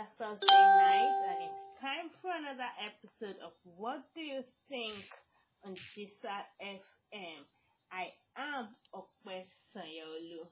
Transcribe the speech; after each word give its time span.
Another 0.00 0.40
Thursday 0.40 0.64
night, 0.80 1.12
and 1.28 1.38
it's 1.44 1.76
time 1.76 2.08
for 2.22 2.32
another 2.32 2.72
episode 2.80 3.36
of 3.44 3.52
What 3.76 4.00
Do 4.14 4.22
You 4.22 4.40
Think 4.70 5.04
on 5.62 5.76
Gisal 5.92 6.40
FM. 6.56 7.44
I 7.92 8.08
am 8.34 8.68
Ope 8.94 9.12
Sanyaolu. 9.76 10.48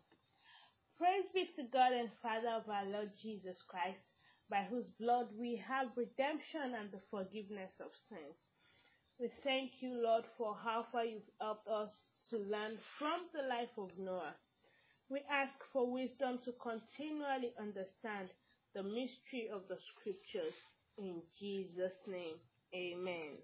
Praise 0.98 1.32
be 1.32 1.48
to 1.57 1.62
God 1.72 1.93
and 1.93 2.11
Father 2.21 2.61
of 2.61 2.68
our 2.68 2.84
Lord 2.93 3.11
Jesus 3.22 3.57
Christ, 3.66 4.04
by 4.50 4.66
whose 4.68 4.84
blood 5.00 5.29
we 5.32 5.57
have 5.67 5.96
redemption 5.96 6.76
and 6.79 6.93
the 6.93 7.00
forgiveness 7.11 7.72
of 7.80 7.89
sins. 8.11 8.36
We 9.18 9.30
thank 9.44 9.80
you, 9.80 9.96
Lord, 9.96 10.25
for 10.36 10.58
how 10.62 10.85
far 10.93 11.07
you've 11.07 11.32
helped 11.40 11.68
us 11.68 11.93
to 12.29 12.36
learn 12.36 12.76
from 12.99 13.25
the 13.32 13.49
life 13.49 13.72
of 13.79 13.96
Noah. 13.96 14.36
We 15.08 15.22
ask 15.32 15.54
for 15.72 15.90
wisdom 15.90 16.39
to 16.44 16.53
continually 16.61 17.54
understand 17.58 18.29
the 18.79 18.85
mystery 18.85 19.49
of 19.53 19.63
the 19.68 19.77
scriptures. 19.91 20.55
In 20.99 21.21
Jesus' 21.41 21.91
name, 22.07 22.37
amen. 22.73 23.35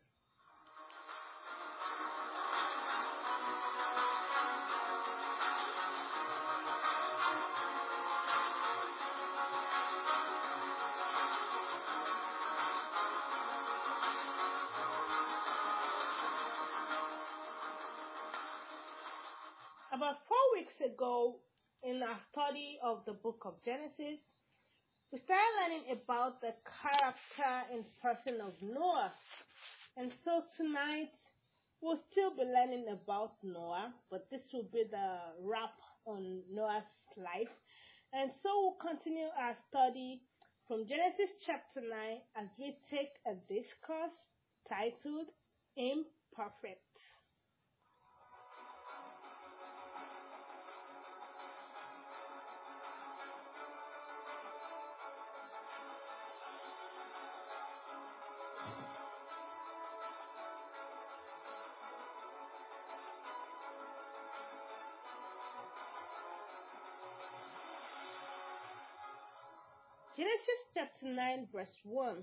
About 19.93 20.19
four 20.29 20.37
weeks 20.55 20.75
ago, 20.81 21.41
in 21.83 22.01
our 22.05 22.19
study 22.31 22.79
of 22.85 23.05
the 23.05 23.15
book 23.15 23.43
of 23.45 23.55
Genesis, 23.65 24.21
we 25.13 25.19
started 25.19 25.55
learning 25.61 25.85
about 25.93 26.41
the 26.41 26.55
character 26.83 27.55
and 27.73 27.85
person 28.03 28.41
of 28.41 28.53
Noah. 28.63 29.13
And 29.97 30.13
so 30.25 30.43
tonight, 30.57 31.13
we'll 31.81 32.01
still 32.11 32.31
be 32.35 32.45
learning 32.45 32.87
about 32.91 33.33
Noah, 33.43 33.95
but 34.11 34.29
this 34.31 34.43
will 34.53 34.69
be 34.73 34.85
the 34.91 35.19
wrap 35.43 35.75
on 36.07 36.43
Noah's 36.51 36.89
life. 37.17 37.53
And 38.13 38.31
so 38.43 38.49
we'll 38.63 38.81
continue 38.81 39.29
our 39.39 39.57
study 39.69 40.23
from 40.67 40.87
Genesis 40.87 41.31
chapter 41.45 41.81
9 41.81 41.91
as 42.41 42.49
we 42.59 42.77
take 42.91 43.13
a 43.27 43.35
discourse 43.47 44.17
titled 44.69 45.29
Imperfect. 45.77 46.84
Genesis 71.05 71.17
9, 71.17 71.47
verse 71.53 71.77
1. 71.85 72.17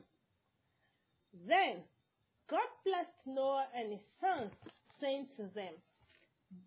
Then 1.48 1.78
God 2.50 2.60
blessed 2.86 3.10
Noah 3.26 3.66
and 3.76 3.92
his 3.92 4.02
sons, 4.20 4.52
saying 5.00 5.28
to 5.38 5.44
them, 5.56 5.74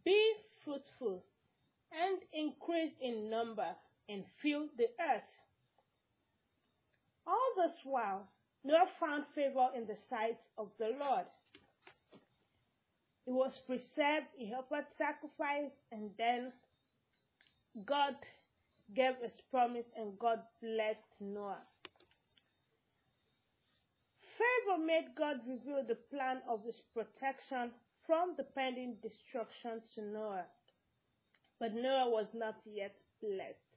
Be 0.04 0.32
fruitful 0.64 1.24
and 1.92 2.18
increase 2.32 2.92
in 3.00 3.30
number 3.30 3.66
and 4.08 4.24
fill 4.42 4.66
the 4.76 4.88
earth. 5.00 5.22
All 7.26 7.52
this 7.56 7.76
while, 7.84 8.28
Noah 8.64 8.86
found 9.00 9.24
favor 9.34 9.68
in 9.76 9.86
the 9.86 9.96
sight 10.08 10.38
of 10.58 10.68
the 10.78 10.96
Lord. 10.98 11.26
He 13.26 13.32
was 13.32 13.58
preserved, 13.66 14.26
he 14.36 14.52
offered 14.52 14.86
sacrifice, 14.98 15.72
and 15.90 16.10
then 16.18 16.52
God 17.86 18.14
gave 18.94 19.14
his 19.22 19.40
promise 19.50 19.86
and 19.96 20.18
God 20.18 20.40
blessed 20.60 20.98
Noah. 21.20 21.62
Favor 24.36 24.84
made 24.84 25.14
God 25.16 25.36
reveal 25.46 25.84
the 25.86 25.98
plan 26.10 26.42
of 26.48 26.64
his 26.64 26.80
protection 26.92 27.70
from 28.06 28.34
the 28.36 28.44
pending 28.44 28.96
destruction 29.02 29.80
to 29.94 30.02
Noah. 30.02 30.46
But 31.60 31.74
Noah 31.74 32.10
was 32.10 32.26
not 32.34 32.56
yet 32.64 32.94
blessed. 33.22 33.70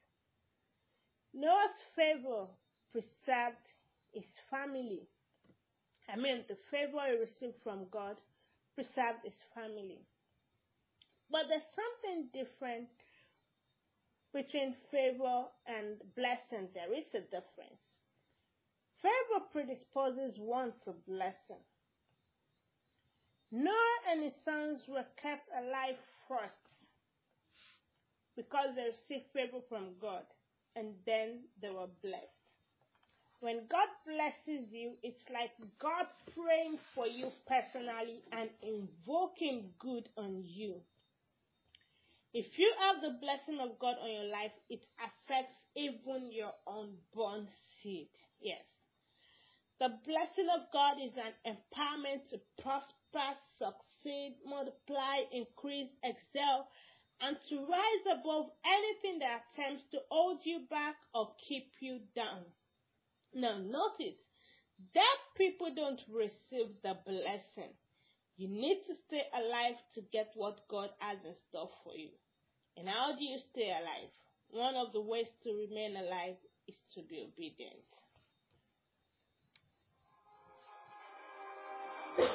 Noah's 1.33 1.79
favor 1.95 2.47
preserved 2.91 3.65
his 4.11 4.25
family. 4.49 5.07
I 6.09 6.15
mean, 6.15 6.43
the 6.47 6.57
favor 6.71 7.05
he 7.05 7.19
received 7.19 7.61
from 7.63 7.85
God 7.91 8.17
preserved 8.75 9.23
his 9.23 9.37
family. 9.53 10.01
But 11.29 11.49
there's 11.49 11.67
something 11.75 12.29
different 12.33 12.89
between 14.33 14.75
favor 14.91 15.45
and 15.67 15.97
blessing, 16.15 16.69
there 16.73 16.93
is 16.93 17.07
a 17.13 17.21
difference. 17.21 17.86
Favor 19.01 19.45
predisposes 19.51 20.37
one 20.39 20.73
to 20.85 20.93
blessing. 21.07 21.61
Noah 23.51 23.99
and 24.11 24.23
his 24.23 24.33
sons 24.43 24.81
were 24.87 25.05
kept 25.21 25.47
alive 25.55 25.95
first 26.27 26.53
because 28.35 28.75
they 28.75 28.91
received 28.91 29.31
favor 29.33 29.63
from 29.69 29.95
God, 29.99 30.23
and 30.75 30.93
then 31.05 31.45
they 31.61 31.69
were 31.69 31.89
blessed. 32.03 32.37
When 33.39 33.67
God 33.69 33.89
blesses 34.05 34.67
you, 34.71 34.93
it's 35.03 35.23
like 35.31 35.51
God 35.79 36.05
praying 36.33 36.77
for 36.93 37.07
you 37.07 37.31
personally 37.47 38.21
and 38.31 38.49
invoking 38.61 39.69
good 39.79 40.09
on 40.17 40.43
you. 40.43 40.81
If 42.33 42.45
you 42.57 42.71
have 42.79 43.01
the 43.01 43.17
blessing 43.19 43.59
of 43.61 43.79
God 43.79 43.95
on 44.01 44.11
your 44.11 44.29
life, 44.31 44.51
it 44.69 44.81
affects 44.99 45.55
even 45.75 46.31
your 46.31 46.53
unborn 46.67 47.47
seed. 47.81 48.09
Yes. 48.41 48.61
The 49.79 49.93
blessing 50.09 50.49
of 50.57 50.65
God 50.73 50.97
is 50.97 51.13
an 51.13 51.33
empowerment 51.45 52.25
to 52.33 52.41
prosper, 52.61 53.37
succeed, 53.61 54.37
multiply, 54.41 55.21
increase, 55.31 55.93
excel, 56.01 56.67
and 57.21 57.37
to 57.49 57.55
rise 57.61 58.05
above 58.09 58.49
anything 58.65 59.19
that 59.21 59.45
attempts 59.53 59.85
to 59.91 59.99
hold 60.09 60.41
you 60.45 60.65
back 60.69 60.95
or 61.13 61.33
keep 61.47 61.69
you 61.79 61.99
down. 62.15 62.45
Now, 63.33 63.57
notice, 63.57 64.17
dead 64.93 65.19
people 65.37 65.69
don't 65.73 66.01
receive 66.09 66.73
the 66.81 66.97
blessing. 67.05 67.73
You 68.37 68.49
need 68.49 68.81
to 68.85 68.93
stay 69.05 69.25
alive 69.33 69.77
to 69.93 70.01
get 70.13 70.33
what 70.33 70.67
God 70.69 70.89
has 70.99 71.17
in 71.25 71.33
store 71.49 71.69
for 71.83 71.93
you. 71.93 72.13
And 72.77 72.87
how 72.87 73.13
do 73.17 73.23
you 73.23 73.37
stay 73.51 73.69
alive? 73.69 74.13
One 74.49 74.75
of 74.75 74.93
the 74.93 75.01
ways 75.01 75.29
to 75.43 75.53
remain 75.53 75.97
alive 75.97 76.37
is 76.67 76.77
to 76.93 77.01
be 77.01 77.25
obedient. 77.29 77.96
The 82.17 82.25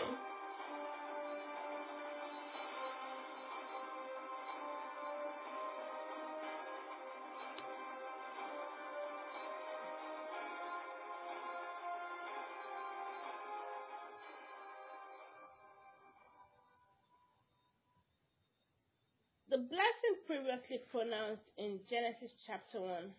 blessing 19.58 20.16
previously 20.26 20.78
pronounced 20.90 21.42
in 21.58 21.80
Genesis 21.90 22.30
chapter 22.46 22.80
1 22.80 23.10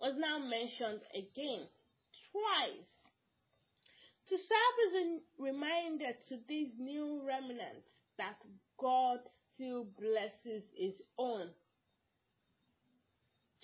was 0.00 0.14
now 0.18 0.38
mentioned 0.38 1.00
again, 1.16 1.66
twice, 2.30 2.93
to 4.28 4.36
serve 4.36 4.76
as 4.88 4.94
a 4.94 5.42
reminder 5.42 6.12
to 6.28 6.38
these 6.48 6.72
new 6.78 7.20
remnants 7.26 7.88
that 8.16 8.36
God 8.80 9.18
still 9.54 9.86
blesses 9.98 10.64
His 10.76 10.94
own. 11.18 11.50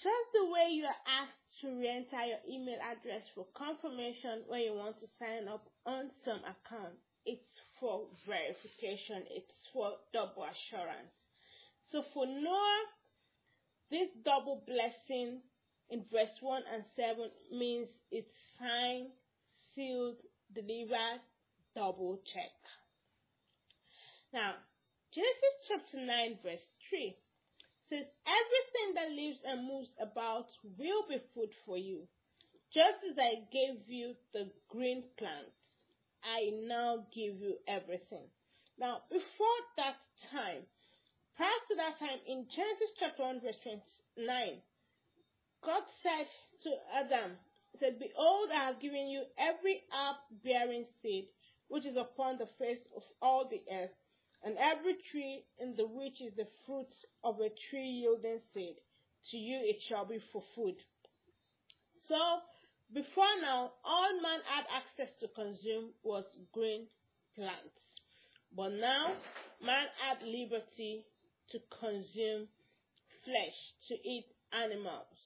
Just 0.01 0.29
the 0.33 0.49
way 0.49 0.73
you 0.73 0.85
are 0.85 1.03
asked 1.05 1.45
to 1.61 1.69
re-enter 1.77 2.25
your 2.25 2.41
email 2.49 2.81
address 2.81 3.21
for 3.35 3.45
confirmation 3.53 4.49
when 4.49 4.61
you 4.65 4.73
want 4.73 4.97
to 5.01 5.09
sign 5.21 5.45
up 5.49 5.69
on 5.85 6.09
some 6.25 6.41
account, 6.41 6.97
it's 7.27 7.53
for 7.79 8.09
verification, 8.25 9.29
it's 9.29 9.53
for 9.73 9.93
double 10.13 10.49
assurance. 10.49 11.13
So 11.93 12.01
for 12.15 12.25
Noah, 12.25 12.89
this 13.91 14.09
double 14.25 14.65
blessing 14.65 15.43
in 15.91 16.05
verse 16.09 16.33
1 16.41 16.63
and 16.73 16.85
7 16.97 17.29
means 17.53 17.89
it's 18.11 18.33
signed, 18.57 19.13
sealed, 19.75 20.17
delivered, 20.55 21.21
double 21.75 22.21
check. 22.33 22.55
Now, 24.33 24.55
Genesis 25.15 25.57
chapter 25.67 25.99
9, 26.07 26.39
verse 26.43 26.67
3 26.91 27.17
says, 27.91 28.07
Everything 28.23 28.89
that 28.95 29.11
lives 29.11 29.43
and 29.43 29.67
moves 29.67 29.91
about 29.99 30.47
will 30.79 31.03
be 31.11 31.19
food 31.35 31.51
for 31.67 31.77
you. 31.77 32.07
Just 32.71 33.03
as 33.11 33.19
I 33.19 33.43
gave 33.51 33.83
you 33.91 34.15
the 34.33 34.47
green 34.71 35.03
plants, 35.19 35.59
I 36.23 36.55
now 36.71 37.07
give 37.11 37.43
you 37.43 37.59
everything. 37.67 38.31
Now, 38.79 39.03
before 39.11 39.61
that 39.83 39.99
time, 40.31 40.63
prior 41.35 41.61
to 41.67 41.75
that 41.83 41.99
time, 41.99 42.23
in 42.31 42.47
Genesis 42.55 42.95
chapter 43.03 43.27
1, 43.27 43.43
verse 43.43 43.59
29, 43.67 44.63
God 45.67 45.83
said 46.07 46.31
to 46.63 46.71
Adam, 46.95 47.35
Said, 47.79 47.99
Behold, 47.99 48.51
I 48.51 48.67
have 48.67 48.81
given 48.81 49.09
you 49.09 49.23
every 49.39 49.83
herb 49.93 50.17
bearing 50.45 50.87
seed 51.03 51.29
which 51.71 51.87
is 51.87 51.97
upon 51.97 52.37
the 52.37 52.49
face 52.59 52.83
of 52.97 53.03
all 53.23 53.49
the 53.49 53.63
earth, 53.73 53.95
and 54.43 54.57
every 54.59 54.97
tree 55.11 55.45
in 55.61 55.77
the 55.77 55.87
which 55.87 56.21
is 56.21 56.35
the 56.37 56.49
fruit 56.67 56.91
of 57.23 57.37
a 57.39 57.49
tree 57.71 58.03
yielding 58.03 58.41
seed. 58.53 58.75
To 59.31 59.37
you 59.37 59.61
it 59.63 59.77
shall 59.89 60.05
be 60.05 60.19
for 60.33 60.43
food. 60.57 60.75
So, 62.09 62.19
before 62.93 63.39
now, 63.41 63.71
all 63.85 64.21
man 64.21 64.41
had 64.51 64.65
access 64.75 65.15
to 65.21 65.29
consume 65.29 65.95
was 66.03 66.25
green 66.53 66.89
plants. 67.37 67.79
But 68.57 68.71
now, 68.71 69.15
man 69.65 69.87
had 70.03 70.27
liberty 70.27 71.07
to 71.53 71.59
consume 71.79 72.49
flesh, 73.23 73.59
to 73.89 73.95
eat 73.95 74.27
animals. 74.53 75.20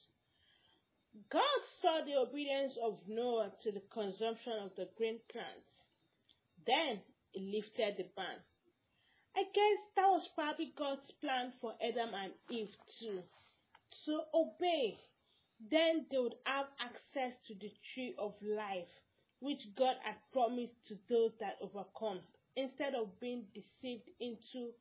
God 1.31 1.61
saw 1.81 2.05
the 2.05 2.17
obedience 2.19 2.75
of 2.83 2.99
Noah 3.07 3.53
to 3.63 3.71
the 3.71 3.83
consumption 3.93 4.55
of 4.63 4.71
the 4.77 4.89
green 4.99 5.21
plants. 5.31 5.71
Then 6.67 7.01
he 7.31 7.55
lifted 7.55 7.95
the 7.99 8.11
ban. 8.17 8.43
I 9.37 9.43
guess 9.55 9.79
that 9.95 10.11
was 10.11 10.27
probably 10.35 10.73
God's 10.77 11.07
plan 11.21 11.53
for 11.61 11.75
Adam 11.83 12.15
and 12.15 12.33
Eve 12.51 12.75
too. 12.99 13.23
To 14.07 14.21
obey. 14.35 14.99
Then 15.71 16.07
they 16.11 16.19
would 16.19 16.35
have 16.47 16.67
access 16.83 17.33
to 17.47 17.55
the 17.55 17.71
tree 17.95 18.15
of 18.19 18.35
life, 18.43 18.91
which 19.39 19.63
God 19.79 19.95
had 20.03 20.19
promised 20.33 20.75
to 20.89 20.99
those 21.09 21.31
that 21.39 21.63
overcome, 21.63 22.21
instead 22.57 22.95
of 22.95 23.21
being 23.21 23.47
deceived 23.55 24.11
into 24.19 24.75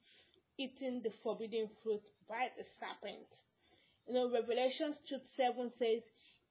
eating 0.57 1.01
the 1.03 1.13
forbidden 1.21 1.69
fruit 1.83 2.01
by 2.27 2.49
the 2.57 2.65
serpent. 2.81 3.25
You 4.07 4.13
know, 4.13 4.31
Revelation 4.33 4.95
2 5.09 5.17
7 5.37 5.71
says, 5.79 6.01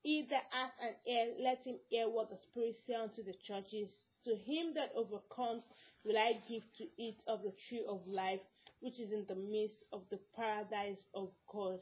He 0.02 0.26
that 0.30 0.44
hath 0.50 0.72
an 0.80 0.94
ear, 1.06 1.34
let 1.38 1.64
him 1.64 1.76
hear 1.88 2.08
what 2.08 2.30
the 2.30 2.38
Spirit 2.50 2.76
says 2.86 2.96
unto 3.02 3.22
the 3.22 3.34
churches. 3.46 3.88
To 4.24 4.34
him 4.36 4.74
that 4.74 4.92
overcomes 4.96 5.62
will 6.04 6.18
I 6.18 6.42
give 6.48 6.62
to 6.78 6.84
eat 6.98 7.22
of 7.26 7.42
the 7.42 7.52
tree 7.68 7.84
of 7.88 8.06
life, 8.06 8.40
which 8.80 8.98
is 8.98 9.12
in 9.12 9.24
the 9.28 9.36
midst 9.36 9.76
of 9.92 10.02
the 10.10 10.18
paradise 10.34 10.98
of 11.14 11.30
God. 11.52 11.78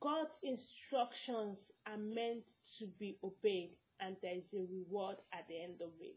God's 0.00 0.30
instructions 0.42 1.58
are 1.86 1.96
meant 1.96 2.44
to 2.78 2.86
be 2.98 3.18
obeyed, 3.24 3.76
and 4.00 4.16
there 4.22 4.36
is 4.36 4.52
a 4.54 4.66
reward 4.72 5.16
at 5.32 5.46
the 5.48 5.62
end 5.62 5.80
of 5.82 5.90
it. 6.00 6.16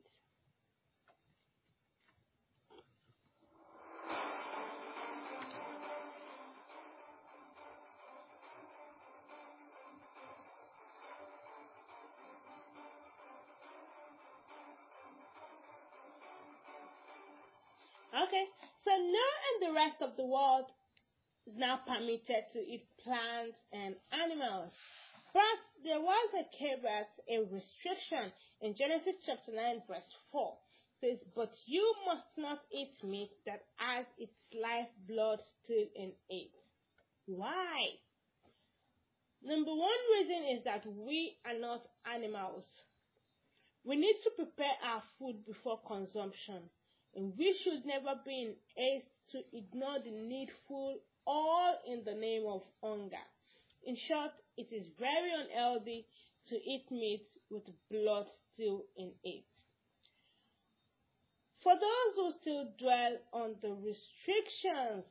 Okay, 18.15 18.47
so 18.87 18.91
now 18.95 19.31
and 19.43 19.57
the 19.67 19.75
rest 19.75 19.99
of 19.99 20.15
the 20.15 20.23
world 20.23 20.71
is 21.47 21.53
now 21.59 21.83
permitted 21.83 22.47
to 22.55 22.59
eat 22.63 22.87
plants 23.03 23.59
and 23.75 23.95
animals. 24.15 24.71
But 25.35 25.59
there 25.83 25.99
was 25.99 26.29
a 26.31 26.47
caveat, 26.55 27.11
a 27.27 27.43
restriction 27.43 28.31
in 28.63 28.71
Genesis 28.79 29.19
chapter 29.27 29.51
9 29.51 29.83
verse 29.83 30.07
4. 30.31 30.47
It 30.47 31.19
says, 31.19 31.19
But 31.35 31.51
you 31.67 31.83
must 32.07 32.31
not 32.37 32.63
eat 32.71 32.95
meat 33.03 33.35
that 33.45 33.67
has 33.75 34.05
its 34.17 34.31
life 34.55 34.87
blood 35.11 35.43
still 35.63 35.83
in 35.99 36.15
it. 36.31 36.55
Why? 37.27 37.99
Number 39.43 39.75
one 39.75 40.01
reason 40.15 40.55
is 40.55 40.63
that 40.63 40.87
we 40.87 41.35
are 41.43 41.59
not 41.59 41.83
animals. 42.07 42.63
We 43.83 43.97
need 43.97 44.15
to 44.23 44.31
prepare 44.39 44.79
our 44.87 45.03
food 45.19 45.45
before 45.45 45.83
consumption. 45.85 46.71
And 47.15 47.33
we 47.37 47.55
should 47.63 47.85
never 47.85 48.19
be 48.25 48.41
in 48.41 48.55
haste 48.75 49.07
to 49.31 49.39
ignore 49.53 49.99
the 50.03 50.11
needful, 50.11 50.99
all 51.25 51.73
in 51.87 52.03
the 52.03 52.13
name 52.13 52.43
of 52.47 52.61
hunger. 52.83 53.25
In 53.85 53.95
short, 54.07 54.31
it 54.57 54.67
is 54.71 54.85
very 54.99 55.31
unhealthy 55.31 56.05
to 56.49 56.55
eat 56.55 56.85
meat 56.91 57.27
with 57.49 57.63
blood 57.89 58.25
still 58.53 58.83
in 58.97 59.11
it. 59.23 59.45
For 61.63 61.73
those 61.73 62.11
who 62.15 62.31
still 62.41 62.65
dwell 62.77 63.17
on 63.33 63.55
the 63.61 63.73
restrictions 63.73 65.05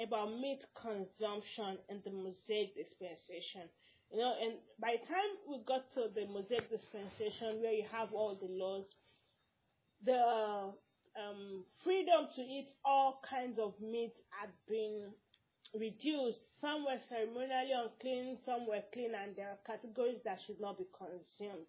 about 0.00 0.32
meat 0.40 0.62
consumption 0.74 1.78
in 1.90 2.00
the 2.04 2.10
Mosaic 2.10 2.74
dispensation, 2.74 3.68
you 4.10 4.18
know, 4.18 4.32
and 4.40 4.54
by 4.80 4.96
the 5.00 5.06
time 5.06 5.32
we 5.48 5.60
got 5.66 5.92
to 5.94 6.08
the 6.14 6.26
Mosaic 6.32 6.70
dispensation 6.70 7.60
where 7.60 7.72
you 7.72 7.84
have 7.92 8.12
all 8.12 8.36
the 8.40 8.48
laws, 8.48 8.86
the 10.04 10.72
um, 11.16 11.64
freedom 11.84 12.28
to 12.36 12.42
eat 12.42 12.68
all 12.84 13.20
kinds 13.28 13.58
of 13.58 13.74
meat 13.80 14.14
had 14.30 14.50
been 14.68 15.12
reduced. 15.74 16.40
Some 16.60 16.84
were 16.84 17.00
ceremonially 17.08 17.72
unclean, 17.72 18.38
some 18.44 18.66
were 18.66 18.82
clean, 18.92 19.12
and 19.14 19.34
there 19.36 19.48
are 19.48 19.60
categories 19.66 20.20
that 20.24 20.38
should 20.46 20.60
not 20.60 20.78
be 20.78 20.86
consumed. 20.96 21.68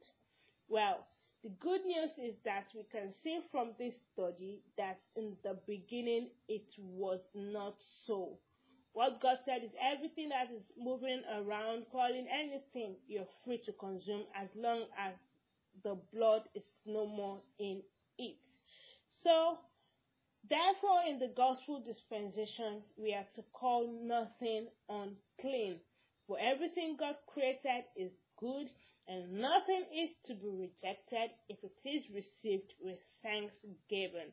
Well, 0.68 1.08
the 1.44 1.52
good 1.60 1.84
news 1.86 2.12
is 2.18 2.36
that 2.46 2.68
we 2.74 2.86
can 2.92 3.14
see 3.24 3.40
from 3.52 3.76
this 3.78 3.94
study 4.14 4.62
that 4.78 5.00
in 5.16 5.36
the 5.44 5.60
beginning 5.68 6.30
it 6.48 6.68
was 6.78 7.20
not 7.36 7.76
so. 8.08 8.40
What 8.94 9.22
God 9.22 9.38
said 9.44 9.64
is 9.66 9.72
everything 9.82 10.30
that 10.30 10.54
is 10.56 10.64
moving 10.78 11.22
around, 11.28 11.86
calling 11.92 12.28
anything, 12.32 12.96
you're 13.08 13.28
free 13.44 13.60
to 13.66 13.74
consume 13.74 14.24
as 14.40 14.48
long 14.56 14.86
as 14.98 15.16
the 15.84 15.98
blood 16.14 16.44
is 16.56 16.64
no 16.86 17.08
more 17.08 17.42
in 17.60 17.82
it. 18.20 18.38
So, 19.24 19.58
therefore, 20.50 21.02
in 21.10 21.20
the 21.20 21.34
gospel 21.36 21.82
dispensation, 21.86 22.84
we 22.98 23.14
are 23.14 23.28
to 23.36 23.44
call 23.54 23.88
nothing 24.04 24.68
unclean. 24.90 25.80
For 26.28 26.38
everything 26.40 26.98
God 27.00 27.16
created 27.28 27.84
is 27.96 28.12
good, 28.40 28.68
and 29.08 29.34
nothing 29.34 29.86
is 29.92 30.10
to 30.28 30.36
be 30.36 30.48
rejected 30.48 31.32
if 31.50 31.58
it 31.64 31.76
is 31.88 32.04
received 32.14 32.74
with 32.80 33.00
thanksgiving. 33.22 34.32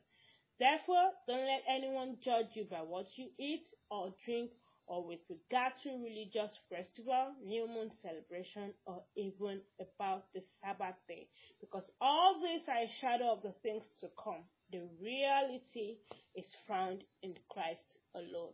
Therefore, 0.59 1.11
don't 1.27 1.47
let 1.47 1.63
anyone 1.67 2.17
judge 2.23 2.53
you 2.53 2.65
by 2.69 2.81
what 2.81 3.07
you 3.15 3.27
eat 3.39 3.65
or 3.89 4.13
drink 4.25 4.51
or 4.87 5.05
with 5.05 5.19
regard 5.29 5.73
to 5.83 5.89
religious 6.03 6.51
festival, 6.69 7.33
new 7.43 7.67
moon 7.67 7.91
celebration, 8.01 8.73
or 8.85 9.01
even 9.15 9.61
about 9.79 10.25
the 10.33 10.43
Sabbath 10.61 10.99
day. 11.07 11.27
Because 11.61 11.89
all 12.01 12.35
these 12.41 12.67
are 12.67 12.83
a 12.83 12.91
shadow 12.99 13.31
of 13.31 13.41
the 13.41 13.53
things 13.63 13.83
to 14.01 14.07
come. 14.21 14.43
The 14.71 14.87
reality 15.01 15.97
is 16.33 16.45
found 16.65 17.03
in 17.21 17.33
Christ 17.49 17.97
alone. 18.15 18.53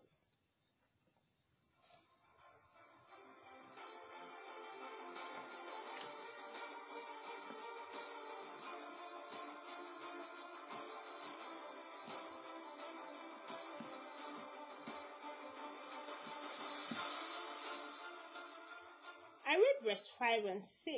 I 19.46 19.54
read 19.54 19.86
verse 19.86 20.06
5 20.18 20.46
and 20.46 20.64
6. 20.84 20.96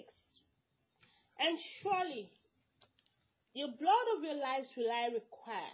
And 1.39 1.59
surely 1.81 2.31
your 3.53 3.69
blood 3.73 4.07
of 4.17 4.23
your 4.23 4.37
lives 4.37 4.69
will 4.77 4.91
I 4.91 5.13
require. 5.13 5.73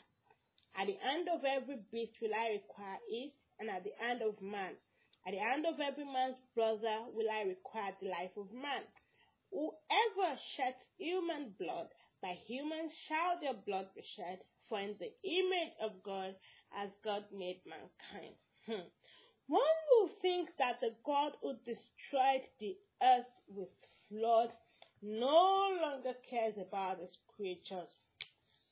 At 0.75 0.87
the 0.87 0.99
end 0.99 1.27
of 1.31 1.43
every 1.43 1.79
beast 1.91 2.19
will 2.21 2.35
I 2.35 2.59
require 2.59 2.99
it, 3.07 3.33
and 3.59 3.69
at 3.69 3.83
the 3.83 3.95
end 3.99 4.21
of 4.21 4.41
man. 4.41 4.75
At 5.27 5.33
the 5.33 5.41
end 5.41 5.65
of 5.65 5.79
every 5.79 6.05
man's 6.05 6.37
brother 6.53 7.07
will 7.11 7.29
I 7.31 7.47
require 7.47 7.95
the 7.99 8.09
life 8.09 8.35
of 8.37 8.51
man. 8.53 8.83
Whoever 9.51 10.35
sheds 10.55 10.77
human 10.97 11.55
blood, 11.57 11.89
by 12.21 12.35
humans 12.45 12.91
shall 13.07 13.39
their 13.39 13.55
blood 13.55 13.87
be 13.95 14.03
shed, 14.15 14.39
for 14.67 14.79
in 14.79 14.95
the 14.99 15.11
image 15.23 15.73
of 15.81 16.03
God 16.03 16.35
has 16.71 16.89
God 17.03 17.23
made 17.31 17.61
mankind. 17.65 18.35
Hmm. 18.67 18.89
One 19.47 19.77
will 19.91 20.09
think 20.21 20.49
that 20.57 20.81
the 20.81 20.95
God 21.05 21.33
who 21.41 21.53
destroyed 21.65 22.45
the 22.59 22.75
earth 23.01 23.31
with 23.47 23.69
flood 24.09 24.51
no 25.05 25.69
longer 25.81 26.13
cares 26.29 26.55
about 26.57 26.99
his 26.99 27.15
creatures. 27.35 27.89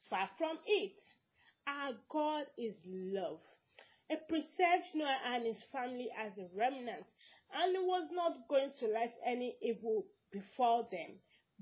Far 0.09 0.29
from 0.37 0.57
it. 0.65 0.93
Our 1.67 1.93
God 2.09 2.45
is 2.57 2.73
love. 2.85 3.39
He 4.09 4.17
preserved 4.27 4.93
Noah 4.95 5.17
and 5.33 5.45
his 5.45 5.63
family 5.71 6.09
as 6.19 6.31
a 6.37 6.49
remnant, 6.57 7.05
and 7.53 7.75
it 7.75 7.81
was 7.81 8.09
not 8.11 8.47
going 8.49 8.71
to 8.79 8.87
let 8.87 9.15
any 9.25 9.55
evil 9.61 10.05
befall 10.31 10.89
them, 10.91 11.11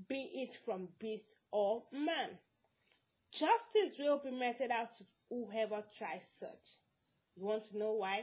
be 0.08 0.30
it 0.34 0.56
from 0.64 0.88
beast 0.98 1.36
or 1.52 1.82
man. 1.92 2.38
Justice 3.32 3.96
will 3.98 4.20
be 4.24 4.30
meted 4.30 4.70
out 4.70 4.88
to 4.98 5.04
whoever 5.30 5.82
tries 5.98 6.24
such. 6.40 6.64
You 7.36 7.44
want 7.44 7.70
to 7.70 7.78
know 7.78 7.92
why? 7.92 8.22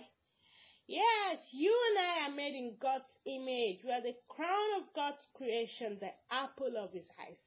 Yes, 0.89 1.37
you 1.51 1.69
and 1.69 1.97
I 2.01 2.25
are 2.25 2.35
made 2.35 2.57
in 2.57 2.73
God's 2.81 3.13
image. 3.29 3.85
We 3.85 3.93
are 3.93 4.01
the 4.01 4.17
crown 4.27 4.81
of 4.81 4.89
God's 4.97 5.21
creation, 5.37 6.01
the 6.01 6.09
apple 6.33 6.73
of 6.81 6.89
his 6.91 7.05
eyes. 7.21 7.37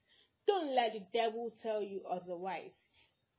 Don't 0.47 0.77
let 0.77 0.93
the 0.95 1.03
devil 1.13 1.51
tell 1.61 1.83
you 1.83 2.03
otherwise. 2.07 2.71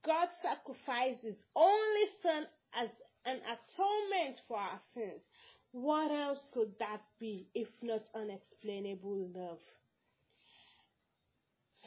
God 0.06 0.28
sacrificed 0.44 1.24
his 1.24 1.40
only 1.56 2.06
son 2.20 2.44
as 2.76 2.90
an 3.24 3.40
atonement 3.48 4.44
for 4.46 4.58
our 4.58 4.82
sins. 4.94 5.24
What 5.72 6.12
else 6.12 6.44
could 6.54 6.76
that 6.84 7.00
be 7.18 7.48
if 7.56 7.72
not 7.82 8.04
unexplainable 8.14 9.32
love? 9.34 9.64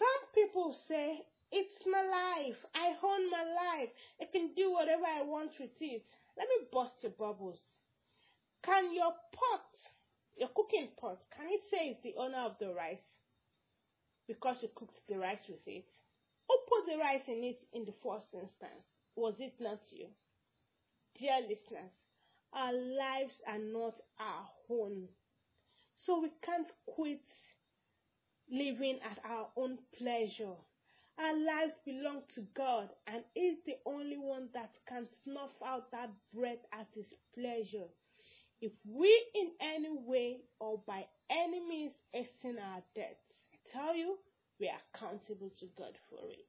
Some 0.01 0.23
people 0.33 0.75
say, 0.89 1.21
It's 1.53 1.85
my 1.85 2.01
life. 2.01 2.57
I 2.75 2.97
own 2.97 3.29
my 3.29 3.45
life. 3.45 3.93
I 4.23 4.25
can 4.33 4.55
do 4.57 4.73
whatever 4.73 5.05
I 5.05 5.21
want 5.21 5.53
with 5.61 5.77
it. 5.81 6.03
Let 6.39 6.49
me 6.49 6.65
bust 6.73 6.97
your 7.03 7.13
bubbles. 7.13 7.61
Can 8.67 8.93
your 8.93 9.15
pot, 9.31 9.71
your 10.37 10.49
cooking 10.49 10.89
pot, 10.99 11.23
can 11.31 11.47
it 11.47 11.63
say 11.71 11.95
it's 11.95 12.03
the 12.03 12.19
owner 12.19 12.43
of 12.51 12.59
the 12.59 12.75
rice? 12.75 13.07
Because 14.27 14.57
you 14.61 14.69
cooked 14.75 14.99
the 15.09 15.19
rice 15.19 15.47
with 15.49 15.63
it. 15.67 15.87
Who 16.49 16.59
put 16.67 16.91
the 16.91 16.99
rice 16.99 17.23
in 17.29 17.45
it 17.45 17.63
in 17.73 17.85
the 17.85 17.95
first 18.03 18.27
instance? 18.35 18.83
Was 19.15 19.35
it 19.39 19.55
not 19.61 19.79
you? 19.93 20.09
Dear 21.17 21.43
listeners, 21.43 21.95
our 22.53 22.73
lives 22.73 23.39
are 23.47 23.63
not 23.63 23.95
our 24.19 24.49
own. 24.69 25.07
So 25.95 26.21
we 26.21 26.31
can't 26.43 26.71
quit 26.87 27.23
living 28.51 28.99
at 29.09 29.19
our 29.25 29.47
own 29.57 29.79
pleasure. 29.97 30.59
Our 31.19 31.39
lives 31.39 31.75
belong 31.85 32.23
to 32.35 32.43
God 32.57 32.91
and 33.07 33.23
is 33.37 33.59
the 33.65 33.79
only 33.87 34.19
one 34.19 34.49
that 34.55 34.75
can 34.89 35.07
snuff 35.23 35.55
out 35.65 35.93
that 35.93 36.11
breath 36.35 36.67
at 36.73 36.89
his 36.95 37.07
pleasure. 37.33 37.87
If 38.61 38.73
we 38.85 39.11
in 39.35 39.53
any 39.61 39.91
way 39.91 40.39
or 40.61 40.81
by 40.87 41.07
any 41.31 41.61
means 41.61 41.93
hasten 42.13 42.59
our 42.59 42.83
debts, 42.95 43.33
I 43.53 43.57
tell 43.73 43.95
you, 43.97 44.19
we 44.61 44.69
are 44.69 44.81
accountable 44.95 45.51
to 45.61 45.67
God 45.77 45.99
for 46.11 46.31
it. 46.31 46.47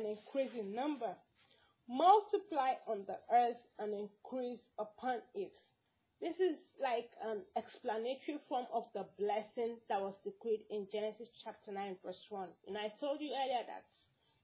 Fruitful 0.00 0.10
and 0.10 0.18
increase 0.18 0.60
in 0.60 0.74
number, 0.74 1.14
multiply 1.88 2.72
on 2.86 3.04
the 3.06 3.18
earth 3.32 3.60
and 3.78 3.92
increase 3.94 4.60
upon 4.78 5.20
it. 5.34 5.52
This 6.20 6.38
is 6.38 6.56
like 6.80 7.10
an 7.24 7.40
explanatory 7.56 8.38
form 8.48 8.66
of 8.72 8.84
the 8.94 9.06
blessing 9.18 9.76
that 9.88 10.00
was 10.00 10.14
decreed 10.22 10.60
in 10.70 10.86
Genesis 10.92 11.28
chapter 11.42 11.72
9, 11.72 11.96
verse 12.04 12.26
1. 12.28 12.48
And 12.68 12.76
I 12.76 12.92
told 13.00 13.20
you 13.20 13.32
earlier 13.32 13.64
that 13.66 13.84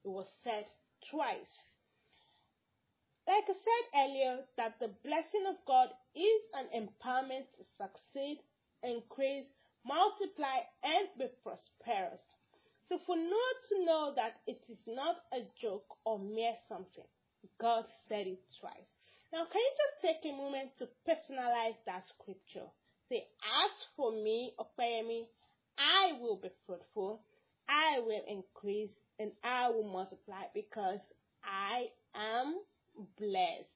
it 0.05 0.09
was 0.09 0.27
said 0.43 0.65
twice. 1.11 1.53
Like 3.29 3.45
I 3.45 3.53
said 3.53 3.85
earlier, 4.09 4.39
that 4.57 4.79
the 4.81 4.91
blessing 5.05 5.45
of 5.51 5.57
God 5.67 5.89
is 6.15 6.43
an 6.55 6.69
empowerment 6.73 7.45
to 7.59 7.65
succeed, 7.77 8.39
increase, 8.83 9.53
multiply, 9.85 10.65
and 10.83 11.09
be 11.19 11.27
prosperous. 11.43 12.23
So 12.89 12.99
for 13.05 13.17
Noah 13.17 13.57
to 13.69 13.85
know 13.85 14.13
that 14.15 14.37
it 14.47 14.63
is 14.69 14.79
not 14.87 15.17
a 15.33 15.43
joke 15.61 15.97
or 16.05 16.19
mere 16.19 16.55
something, 16.69 17.05
God 17.61 17.85
said 18.09 18.27
it 18.27 18.41
twice. 18.61 18.91
Now, 19.33 19.45
can 19.51 19.61
you 19.61 19.73
just 19.77 20.03
take 20.03 20.31
a 20.31 20.37
moment 20.37 20.71
to 20.79 20.89
personalize 21.09 21.77
that 21.87 22.05
scripture? 22.09 22.67
Say, 23.09 23.27
as 23.43 23.71
for 23.97 24.13
me, 24.13 24.53
Opeyemi, 24.59 25.27
I 25.79 26.13
will 26.21 26.37
be 26.37 26.49
fruitful, 26.67 27.21
I 27.69 27.99
will 28.01 28.23
increase, 28.29 28.91
and 29.19 29.33
I 29.43 29.69
will 29.71 29.91
multiply 29.91 30.45
because 30.55 31.01
I 31.45 31.87
am 32.15 32.55
blessed. 33.19 33.76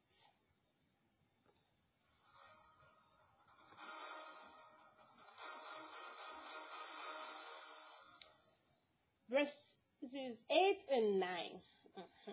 Verses 9.31 10.37
8 10.51 10.79
and 10.91 11.21
9. 11.21 11.29
Uh-huh. 11.97 12.33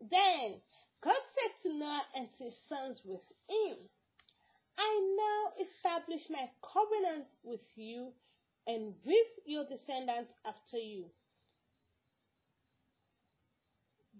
Then 0.00 0.60
God 1.02 1.22
said 1.34 1.52
to 1.62 1.78
Noah 1.78 2.02
and 2.16 2.28
his 2.38 2.54
sons 2.68 2.98
with 3.04 3.20
him, 3.48 3.76
I 4.78 4.90
now 5.18 5.64
establish 5.66 6.22
my 6.30 6.48
covenant 6.62 7.26
with 7.42 7.60
you 7.76 8.12
and 8.66 8.94
with 9.04 9.30
your 9.44 9.64
descendants 9.64 10.32
after 10.46 10.78
you. 10.78 11.06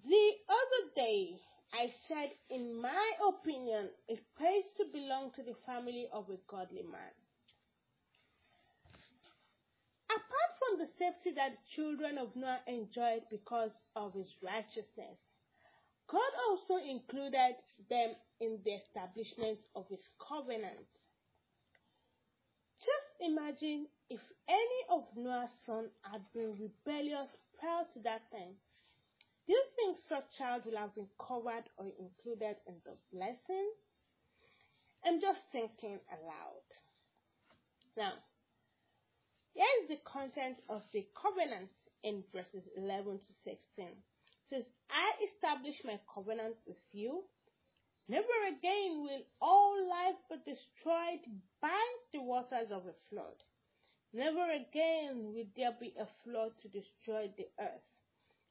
The 0.05 0.29
other 0.51 0.83
day, 0.97 1.41
I 1.73 1.89
said, 2.09 2.31
in 2.51 2.81
my 2.81 3.13
opinion, 3.27 3.89
it 4.09 4.21
pays 4.39 4.65
to 4.77 4.85
belong 4.93 5.31
to 5.37 5.43
the 5.43 5.55
family 5.65 6.09
of 6.13 6.29
a 6.29 6.37
godly 6.51 6.83
man. 6.83 7.15
Apart 10.11 10.52
the 10.77 10.89
safety 10.99 11.33
that 11.37 11.59
children 11.75 12.19
of 12.19 12.35
Noah 12.37 12.61
enjoyed 12.67 13.23
because 13.31 13.71
of 13.97 14.15
his 14.15 14.29
righteousness, 14.43 15.19
God 16.09 16.33
also 16.49 16.77
included 16.77 17.57
them 17.89 18.15
in 18.41 18.59
the 18.65 18.73
establishment 18.73 19.59
of 19.75 19.89
his 19.89 20.09
covenant. 20.21 20.87
Just 22.81 23.09
imagine 23.21 23.87
if 24.11 24.21
any 24.49 24.81
of 24.91 25.05
Noah's 25.17 25.51
sons 25.65 25.91
had 26.03 26.23
been 26.35 26.59
rebellious 26.59 27.31
prior 27.59 27.85
to 27.95 28.01
that 28.03 28.29
time. 28.33 28.59
Do 29.47 29.53
you 29.55 29.65
think 29.77 29.99
such 30.09 30.37
child 30.37 30.63
will 30.67 30.79
have 30.79 30.95
been 30.95 31.09
covered 31.19 31.65
or 31.79 31.87
included 31.99 32.57
in 32.67 32.75
the 32.85 32.95
blessing? 33.13 33.71
I'm 35.05 35.21
just 35.21 35.41
thinking 35.51 35.99
aloud. 36.11 36.67
Now, 37.97 38.13
here 39.55 39.69
is 39.83 39.89
the 39.89 40.01
content 40.09 40.57
of 40.69 40.83
the 40.93 41.05
covenant 41.13 41.69
in 42.03 42.25
verses 42.33 42.65
11 42.77 43.21
to 43.21 43.33
16. 43.45 43.85
It 43.85 44.49
says, 44.49 44.65
I 44.89 45.13
establish 45.29 45.77
my 45.85 46.01
covenant 46.09 46.57
with 46.67 46.81
you. 46.93 47.25
Never 48.09 48.37
again 48.49 49.05
will 49.05 49.25
all 49.41 49.77
life 49.89 50.17
be 50.29 50.37
destroyed 50.45 51.21
by 51.61 51.85
the 52.13 52.23
waters 52.23 52.73
of 52.73 52.89
a 52.89 52.97
flood. 53.09 53.39
Never 54.13 54.45
again 54.53 55.33
will 55.33 55.49
there 55.57 55.77
be 55.79 55.95
a 56.01 56.09
flood 56.25 56.53
to 56.63 56.69
destroy 56.69 57.29
the 57.37 57.49
earth. 57.61 57.89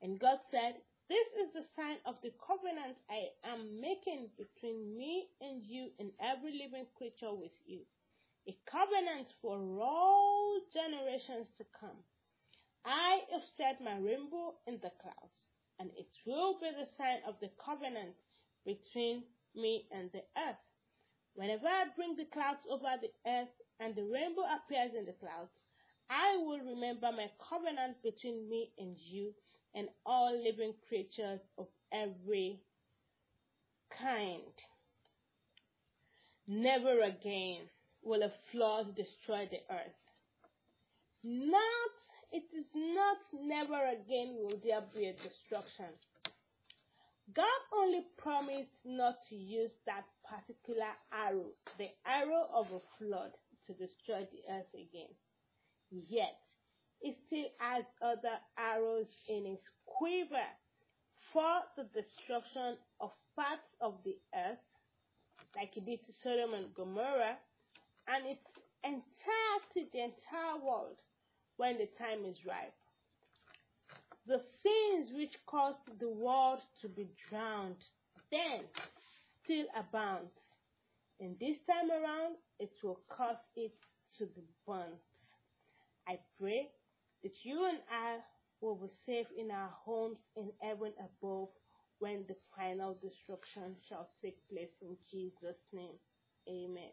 And 0.01 0.19
God 0.19 0.37
said, 0.49 0.81
This 1.09 1.27
is 1.37 1.53
the 1.53 1.65
sign 1.75 1.97
of 2.05 2.15
the 2.21 2.33
covenant 2.41 2.97
I 3.09 3.33
am 3.45 3.81
making 3.81 4.29
between 4.37 4.97
me 4.97 5.29
and 5.41 5.61
you 5.65 5.89
and 5.99 6.11
every 6.21 6.53
living 6.53 6.85
creature 6.97 7.33
with 7.33 7.53
you 7.65 7.85
a 8.47 8.57
covenant 8.65 9.29
for 9.41 9.57
all 9.81 10.59
generations 10.73 11.47
to 11.57 11.65
come. 11.77 12.01
I 12.85 13.21
have 13.31 13.45
set 13.57 13.83
my 13.83 13.97
rainbow 14.01 14.57
in 14.65 14.81
the 14.81 14.89
clouds, 15.01 15.37
and 15.79 15.91
it 15.97 16.09
will 16.25 16.57
be 16.59 16.69
the 16.73 16.89
sign 16.97 17.21
of 17.27 17.35
the 17.41 17.51
covenant 17.63 18.17
between 18.65 19.23
me 19.55 19.85
and 19.91 20.09
the 20.11 20.25
earth. 20.37 20.63
Whenever 21.35 21.67
I 21.67 21.85
bring 21.95 22.15
the 22.17 22.25
clouds 22.33 22.65
over 22.69 22.89
the 22.99 23.13
earth 23.29 23.53
and 23.79 23.95
the 23.95 24.03
rainbow 24.03 24.43
appears 24.49 24.91
in 24.97 25.05
the 25.05 25.13
clouds, 25.13 25.53
I 26.09 26.37
will 26.37 26.59
remember 26.59 27.11
my 27.11 27.29
covenant 27.39 28.01
between 28.03 28.49
me 28.49 28.71
and 28.77 28.97
you 28.97 29.31
and 29.73 29.87
all 30.05 30.33
living 30.35 30.73
creatures 30.89 31.39
of 31.57 31.67
every 31.93 32.59
kind. 33.95 34.51
Never 36.47 37.01
again 37.01 37.69
will 38.03 38.23
a 38.23 38.31
flood 38.51 38.95
destroy 38.95 39.47
the 39.49 39.61
earth. 39.73 39.99
Not, 41.23 41.91
it 42.31 42.43
is 42.57 42.65
not 42.75 43.17
never 43.33 43.89
again 43.89 44.35
will 44.37 44.59
there 44.63 44.81
be 44.93 45.05
a 45.05 45.13
destruction. 45.13 45.93
God 47.33 47.61
only 47.73 48.01
promised 48.17 48.75
not 48.83 49.15
to 49.29 49.35
use 49.35 49.71
that 49.85 50.03
particular 50.27 50.91
arrow, 51.13 51.51
the 51.77 51.89
arrow 52.05 52.47
of 52.53 52.67
a 52.71 52.81
flood, 52.97 53.31
to 53.67 53.73
destroy 53.73 54.27
the 54.31 54.51
earth 54.51 54.73
again. 54.73 55.13
Yet, 55.91 56.39
he 56.99 57.15
still 57.27 57.45
has 57.59 57.85
other 58.01 58.37
arrows 58.57 59.07
in 59.29 59.45
his 59.45 59.59
quiver 59.85 60.49
for 61.31 61.61
the 61.77 61.83
destruction 61.93 62.77
of 62.99 63.11
parts 63.35 63.69
of 63.79 63.95
the 64.03 64.17
earth, 64.35 64.59
like 65.55 65.73
he 65.73 65.81
did 65.81 66.05
to 66.05 66.13
Sodom 66.23 66.53
and 66.53 66.73
Gomorrah, 66.73 67.37
and 68.07 68.25
its 68.27 68.45
entirety, 68.83 69.89
the 69.93 70.03
entire 70.03 70.57
world, 70.63 70.97
when 71.57 71.77
the 71.77 71.87
time 71.97 72.25
is 72.25 72.37
ripe. 72.47 72.73
The 74.27 74.41
sins 74.63 75.11
which 75.13 75.33
caused 75.47 75.77
the 75.99 76.09
world 76.09 76.59
to 76.81 76.87
be 76.87 77.09
drowned 77.29 77.81
then 78.31 78.61
still 79.43 79.65
abound. 79.77 80.29
And 81.19 81.37
this 81.39 81.57
time 81.67 81.91
around, 81.91 82.35
it 82.59 82.71
will 82.83 82.99
cause 83.09 83.41
it 83.55 83.73
to 84.17 84.25
be 84.25 84.43
burnt. 84.65 85.01
I 86.07 86.17
pray 86.39 86.69
that 87.23 87.33
you 87.43 87.65
and 87.65 87.79
I 87.91 88.17
will 88.61 88.75
be 88.75 88.89
safe 89.05 89.27
in 89.37 89.51
our 89.51 89.69
homes 89.85 90.19
in 90.35 90.51
heaven 90.61 90.93
above 90.99 91.49
when 91.99 92.25
the 92.27 92.35
final 92.57 92.97
destruction 93.01 93.75
shall 93.87 94.09
take 94.21 94.37
place 94.49 94.73
in 94.81 94.97
Jesus' 95.11 95.61
name. 95.71 95.97
Amen. 96.49 96.91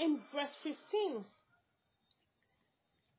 In 0.00 0.18
verse 0.32 0.48
15, 0.62 1.24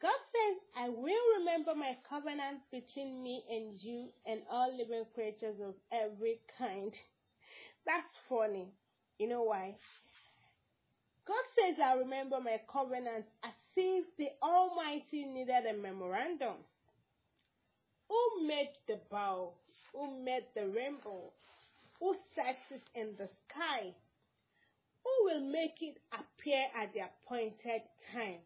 God 0.01 0.21
says, 0.33 0.57
I 0.75 0.89
will 0.89 1.37
remember 1.37 1.75
my 1.75 1.95
covenant 2.09 2.61
between 2.71 3.21
me 3.21 3.43
and 3.51 3.79
you 3.79 4.07
and 4.25 4.41
all 4.49 4.75
living 4.75 5.05
creatures 5.13 5.61
of 5.61 5.75
every 5.93 6.39
kind. 6.57 6.91
That's 7.85 8.17
funny. 8.27 8.73
You 9.19 9.29
know 9.29 9.43
why? 9.43 9.75
God 11.27 11.43
says, 11.53 11.75
I 11.79 11.93
remember 11.99 12.39
my 12.43 12.59
covenant 12.71 13.25
as 13.43 13.53
if 13.75 14.05
the 14.17 14.29
Almighty 14.41 15.25
needed 15.25 15.67
a 15.69 15.77
memorandum. 15.77 16.65
Who 18.09 18.47
made 18.47 18.73
the 18.87 18.99
bow? 19.11 19.53
Who 19.93 20.25
made 20.25 20.45
the 20.55 20.67
rainbow? 20.67 21.31
Who 21.99 22.15
sets 22.33 22.71
it 22.71 22.89
in 22.95 23.13
the 23.19 23.29
sky? 23.47 23.93
Who 25.03 25.25
will 25.25 25.51
make 25.51 25.81
it 25.81 25.97
appear 26.13 26.65
at 26.75 26.93
the 26.93 27.01
appointed 27.01 27.81
time? 28.13 28.41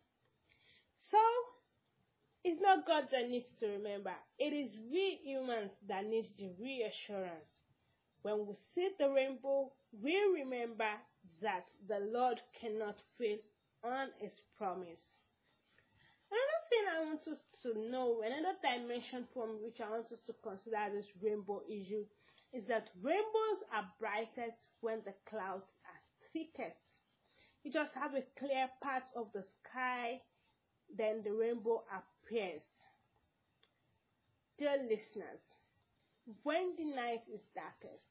So, 1.12 1.20
it's 2.44 2.62
not 2.62 2.86
God 2.86 3.06
that 3.12 3.30
needs 3.30 3.48
to 3.60 3.68
remember. 3.68 4.14
It 4.38 4.54
is 4.54 4.72
we 4.92 5.20
humans 5.24 5.72
that 5.88 6.06
need 6.06 6.26
the 6.38 6.52
reassurance. 6.62 7.50
When 8.22 8.48
we 8.48 8.56
see 8.74 8.90
the 9.00 9.10
rainbow, 9.10 9.72
we 10.02 10.16
remember 10.34 10.90
that 11.42 11.66
the 11.88 12.00
Lord 12.12 12.42
cannot 12.60 13.02
fail 13.18 13.38
on 13.84 14.10
his 14.20 14.32
promise. 14.58 15.02
Another 16.32 16.62
thing 16.70 16.84
I 16.90 17.06
want 17.06 17.28
us 17.28 17.42
to 17.64 17.90
know, 17.90 18.22
another 18.26 18.58
dimension 18.62 19.26
from 19.34 19.62
which 19.64 19.80
I 19.80 19.90
want 19.90 20.12
us 20.12 20.20
to 20.26 20.34
consider 20.42 20.90
this 20.94 21.06
rainbow 21.22 21.62
issue, 21.70 22.06
is 22.54 22.66
that 22.68 22.90
rainbows 23.02 23.62
are 23.74 23.90
brightest 24.00 24.58
when 24.82 25.02
the 25.06 25.14
clouds 25.30 25.66
thickest. 26.36 26.84
You 27.64 27.72
just 27.72 27.94
have 27.96 28.14
a 28.14 28.28
clear 28.38 28.68
part 28.84 29.04
of 29.16 29.28
the 29.34 29.44
sky, 29.64 30.20
then 30.96 31.24
the 31.24 31.32
rainbow 31.32 31.84
appears. 31.90 32.62
Dear 34.60 34.78
listeners, 34.84 35.40
when 36.44 36.76
the 36.78 36.86
night 36.86 37.24
is 37.34 37.42
darkest, 37.56 38.04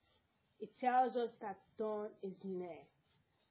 it 0.59 0.71
tells 0.81 1.17
us 1.17 1.31
that 1.43 1.59
dawn 1.79 2.09
is 2.23 2.35
near. 2.43 2.81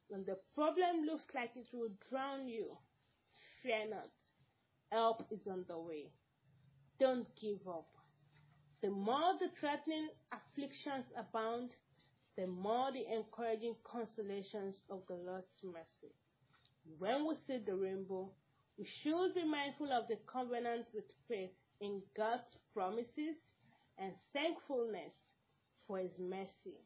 When 0.08 0.26
the 0.26 0.38
problem 0.56 1.06
looks 1.06 1.26
like 1.36 1.52
it 1.56 1.68
will 1.72 1.90
drown 2.10 2.48
you, 2.48 2.78
fear 3.62 3.90
not. 3.90 4.10
Help 4.92 5.26
is 5.32 5.48
on 5.50 5.66
the 5.68 5.78
way. 5.78 6.12
Don't 7.00 7.28
give 7.40 7.68
up. 7.68 7.90
The 8.82 8.90
more 8.90 9.34
the 9.40 9.50
threatening 9.60 10.10
afflictions 10.32 11.06
abound, 11.18 11.72
the 12.38 12.48
more 12.48 12.92
the 12.92 13.06
encouraging 13.14 13.76
consolations 13.84 14.76
of 14.90 15.02
the 15.08 15.16
Lord's 15.16 15.62
mercy. 15.64 16.14
When 16.98 17.28
we 17.28 17.36
see 17.48 17.60
the 17.66 17.76
rainbow, 17.76 18.32
we 18.78 18.88
should 19.04 19.36
be 19.36 19.44
mindful 19.46 19.92
of 19.94 20.08
the 20.08 20.18
covenant 20.32 20.88
with 20.94 21.06
faith 21.28 21.52
in 21.80 22.02
God's 22.18 22.58
promises 22.74 23.38
and 24.00 24.14
thankfulness 24.34 25.14
for 25.88 26.00
His 26.00 26.18
mercy. 26.20 26.82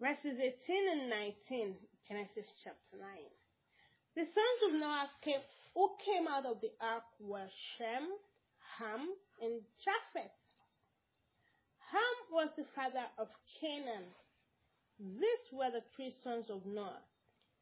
Verses 0.00 0.38
18 0.38 0.54
and 0.94 1.10
19, 1.10 1.74
Genesis 2.06 2.46
chapter 2.62 2.94
9. 2.94 3.02
The 4.14 4.22
sons 4.30 4.60
of 4.66 4.80
Noah 4.80 5.10
came, 5.22 5.42
who 5.74 5.90
came 6.06 6.26
out 6.30 6.46
of 6.46 6.60
the 6.62 6.70
ark 6.80 7.02
were 7.18 7.50
Shem, 7.74 8.06
Ham, 8.78 9.10
and 9.42 9.60
Japheth. 9.82 10.38
Ham 11.90 12.14
was 12.30 12.48
the 12.56 12.66
father 12.74 13.06
of 13.18 13.26
Canaan. 13.58 14.06
These 14.98 15.46
were 15.52 15.70
the 15.70 15.82
three 15.94 16.14
sons 16.22 16.46
of 16.50 16.62
Noah, 16.66 17.02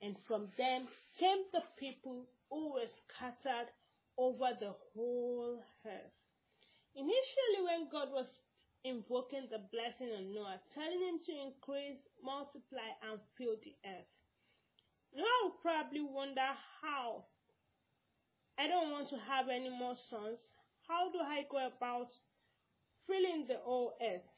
and 0.02 0.16
from 0.28 0.48
them 0.58 0.88
came 1.18 1.40
the 1.52 1.64
people 1.80 2.28
who 2.50 2.74
were 2.74 2.90
scattered 3.08 3.68
over 4.18 4.52
the 4.60 4.74
whole 4.92 5.62
earth. 5.86 6.16
Initially, 6.94 7.64
when 7.64 7.88
God 7.92 8.08
was 8.12 8.28
invoking 8.86 9.48
the 9.50 9.58
blessing 9.74 10.14
on 10.14 10.32
Noah, 10.32 10.60
telling 10.74 11.02
him 11.02 11.18
to 11.26 11.32
increase, 11.32 11.98
multiply, 12.22 12.94
and 13.02 13.18
fill 13.36 13.58
the 13.58 13.74
earth. 13.84 14.10
Noah 15.14 15.42
will 15.44 15.58
probably 15.62 16.02
wonder 16.02 16.46
how. 16.82 17.24
I 18.58 18.68
don't 18.68 18.90
want 18.90 19.10
to 19.10 19.18
have 19.18 19.48
any 19.48 19.68
more 19.68 19.96
sons. 20.08 20.38
How 20.88 21.10
do 21.10 21.18
I 21.18 21.44
go 21.50 21.66
about 21.66 22.08
filling 23.06 23.46
the 23.48 23.58
whole 23.62 23.98
earth? 24.00 24.28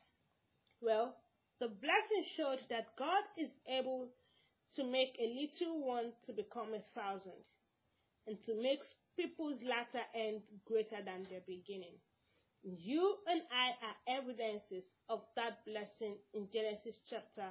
Well, 0.80 1.14
the 1.61 1.68
blessing 1.68 2.24
showed 2.37 2.61
that 2.70 2.96
God 2.98 3.22
is 3.37 3.50
able 3.68 4.08
to 4.76 4.84
make 4.84 5.16
a 5.18 5.34
little 5.34 5.87
one 5.87 6.12
to 6.26 6.32
become 6.32 6.74
a 6.74 6.82
thousand 6.94 7.42
and 8.26 8.37
to 8.44 8.54
make 8.62 8.80
people's 9.16 9.58
latter 9.62 10.04
end 10.14 10.42
greater 10.66 11.02
than 11.04 11.26
their 11.30 11.42
beginning. 11.46 11.98
You 12.62 13.16
and 13.27 13.42
I 13.53 13.68
are 13.87 14.18
evidences 14.18 14.85
of 15.09 15.21
that 15.37 15.64
blessing 15.64 16.16
in 16.35 16.49
Genesis 16.53 16.97
chapter 17.09 17.47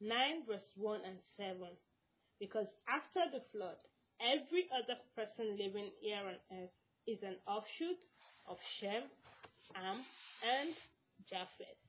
9, 0.00 0.44
verse 0.48 0.72
1 0.76 1.00
and 1.04 1.18
7. 1.36 1.58
Because 2.40 2.66
after 2.88 3.20
the 3.32 3.42
flood, 3.52 3.76
every 4.20 4.68
other 4.72 4.98
person 5.14 5.56
living 5.58 5.90
here 6.00 6.22
on 6.24 6.38
earth 6.58 6.74
is 7.06 7.22
an 7.22 7.36
offshoot 7.46 7.98
of 8.48 8.56
Shem, 8.78 9.04
Ham, 9.74 10.04
and 10.42 10.74
Japheth. 11.28 11.87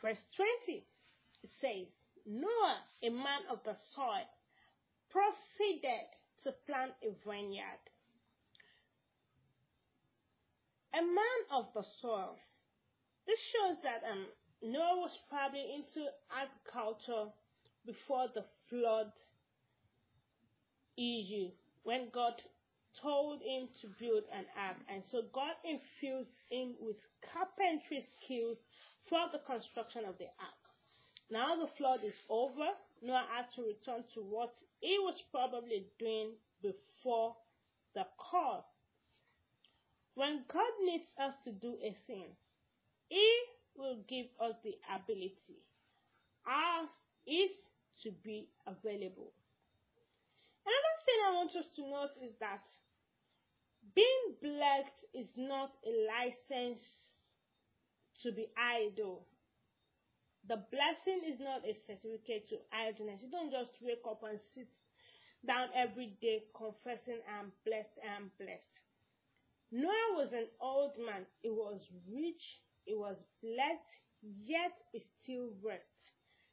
Verse 0.00 0.18
20 0.66 0.84
it 1.44 1.50
says, 1.60 1.86
Noah, 2.26 2.80
a 3.02 3.10
man 3.10 3.44
of 3.52 3.58
the 3.64 3.76
soil, 3.94 4.24
proceeded 5.12 6.08
to 6.42 6.52
plant 6.66 6.92
a 7.02 7.12
vineyard. 7.26 7.84
A 10.94 11.02
man 11.02 11.40
of 11.52 11.66
the 11.74 11.84
soil. 12.00 12.36
This 13.26 13.38
shows 13.52 13.76
that 13.82 14.00
um, 14.10 14.24
Noah 14.62 15.04
was 15.04 15.12
probably 15.28 15.64
into 15.74 16.08
agriculture 16.32 17.30
before 17.84 18.28
the 18.34 18.44
flood 18.70 19.12
issue 20.96 21.50
when 21.82 22.08
God 22.12 22.40
told 23.00 23.40
him 23.42 23.68
to 23.80 23.86
build 23.98 24.24
an 24.32 24.44
ark. 24.58 24.76
And 24.88 25.02
so 25.10 25.22
God 25.32 25.54
infused 25.64 26.34
him 26.50 26.74
with 26.80 26.96
carpentry 27.32 28.04
skills 28.18 28.58
for 29.08 29.26
the 29.32 29.42
construction 29.46 30.04
of 30.08 30.18
the 30.18 30.30
ark. 30.38 30.62
Now 31.30 31.56
the 31.56 31.70
flood 31.78 32.00
is 32.04 32.16
over. 32.28 32.74
Noah 33.02 33.26
had 33.28 33.46
to 33.56 33.62
return 33.62 34.04
to 34.14 34.20
what 34.20 34.54
he 34.80 34.98
was 35.00 35.16
probably 35.30 35.86
doing 35.98 36.36
before 36.60 37.36
the 37.94 38.04
call. 38.18 38.68
When 40.14 40.44
God 40.52 40.72
needs 40.84 41.08
us 41.18 41.34
to 41.44 41.52
do 41.52 41.74
a 41.82 41.96
thing, 42.06 42.30
He 43.08 43.28
will 43.76 43.98
give 44.08 44.26
us 44.40 44.54
the 44.62 44.76
ability. 44.94 45.58
Ours 46.46 46.88
is 47.26 47.50
to 48.04 48.12
be 48.22 48.48
available. 48.66 49.32
Another 50.64 50.96
thing 51.04 51.18
I 51.26 51.32
want 51.34 51.56
us 51.56 51.68
to 51.76 51.82
note 51.82 52.14
is 52.22 52.32
that 52.40 52.62
being 53.94 54.26
blessed 54.40 54.98
is 55.12 55.28
not 55.36 55.72
a 55.84 55.92
license 56.08 56.80
to 58.22 58.32
be 58.32 58.48
idle. 58.56 59.26
The 60.48 60.64
blessing 60.70 61.24
is 61.26 61.40
not 61.40 61.64
a 61.64 61.76
certificate 61.86 62.48
to 62.50 62.56
idleness. 62.72 63.20
You 63.22 63.30
don't 63.30 63.50
just 63.50 63.72
wake 63.80 64.04
up 64.08 64.22
and 64.28 64.38
sit 64.54 64.68
down 65.46 65.68
every 65.76 66.16
day 66.20 66.44
confessing, 66.56 67.20
I'm 67.28 67.52
blessed, 67.64 67.96
I'm 68.04 68.30
blessed. 68.38 68.74
Noah 69.72 70.16
was 70.16 70.32
an 70.32 70.46
old 70.60 70.92
man. 71.04 71.26
He 71.42 71.50
was 71.50 71.80
rich. 72.08 72.60
He 72.84 72.94
was 72.94 73.16
blessed, 73.42 73.90
yet 74.22 74.72
he 74.92 75.00
still 75.22 75.48
worked. 75.62 76.04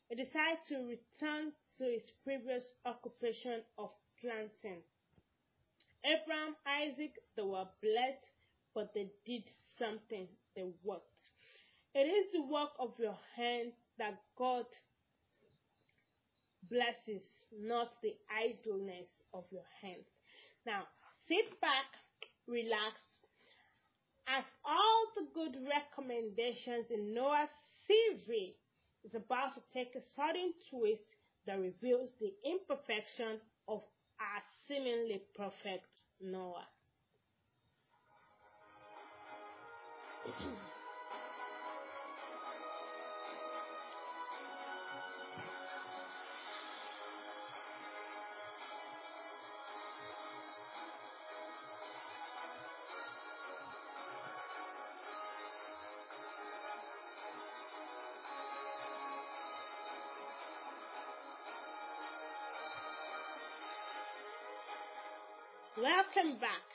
He 0.09 0.15
decided 0.15 0.59
to 0.69 0.87
return 0.87 1.51
to 1.77 1.83
his 1.85 2.09
previous 2.23 2.63
occupation 2.85 3.61
of 3.77 3.91
planting. 4.19 4.81
Abraham, 6.05 6.55
Isaac, 6.65 7.13
they 7.35 7.43
were 7.43 7.67
blessed, 7.81 8.25
but 8.73 8.93
they 8.93 9.11
did 9.25 9.43
something. 9.77 10.27
They 10.55 10.65
worked. 10.83 11.05
It 11.93 12.07
is 12.07 12.25
the 12.33 12.41
work 12.41 12.71
of 12.79 12.93
your 12.97 13.17
hand 13.35 13.73
that 13.97 14.21
God 14.37 14.65
blesses, 16.69 17.21
not 17.51 17.91
the 18.01 18.15
idleness 18.31 19.09
of 19.33 19.43
your 19.51 19.67
hands. 19.81 20.07
Now, 20.65 20.87
sit 21.27 21.59
back, 21.59 21.85
relax, 22.47 22.95
as 24.27 24.45
all 24.63 25.01
the 25.15 25.27
good 25.33 25.59
recommendations 25.67 26.87
in 26.89 27.13
Noah's 27.13 27.51
CV 27.83 28.55
is 29.03 29.13
about 29.15 29.53
to 29.55 29.61
take 29.73 29.95
a 29.95 30.03
sudden 30.15 30.53
twist 30.69 31.03
that 31.45 31.59
reveals 31.59 32.09
the 32.19 32.31
imperfection 32.45 33.41
of 33.67 33.81
our 34.21 34.41
seemingly 34.67 35.21
perfect 35.35 35.90
Noah. 36.23 36.67
Welcome 66.11 66.43
back. 66.43 66.67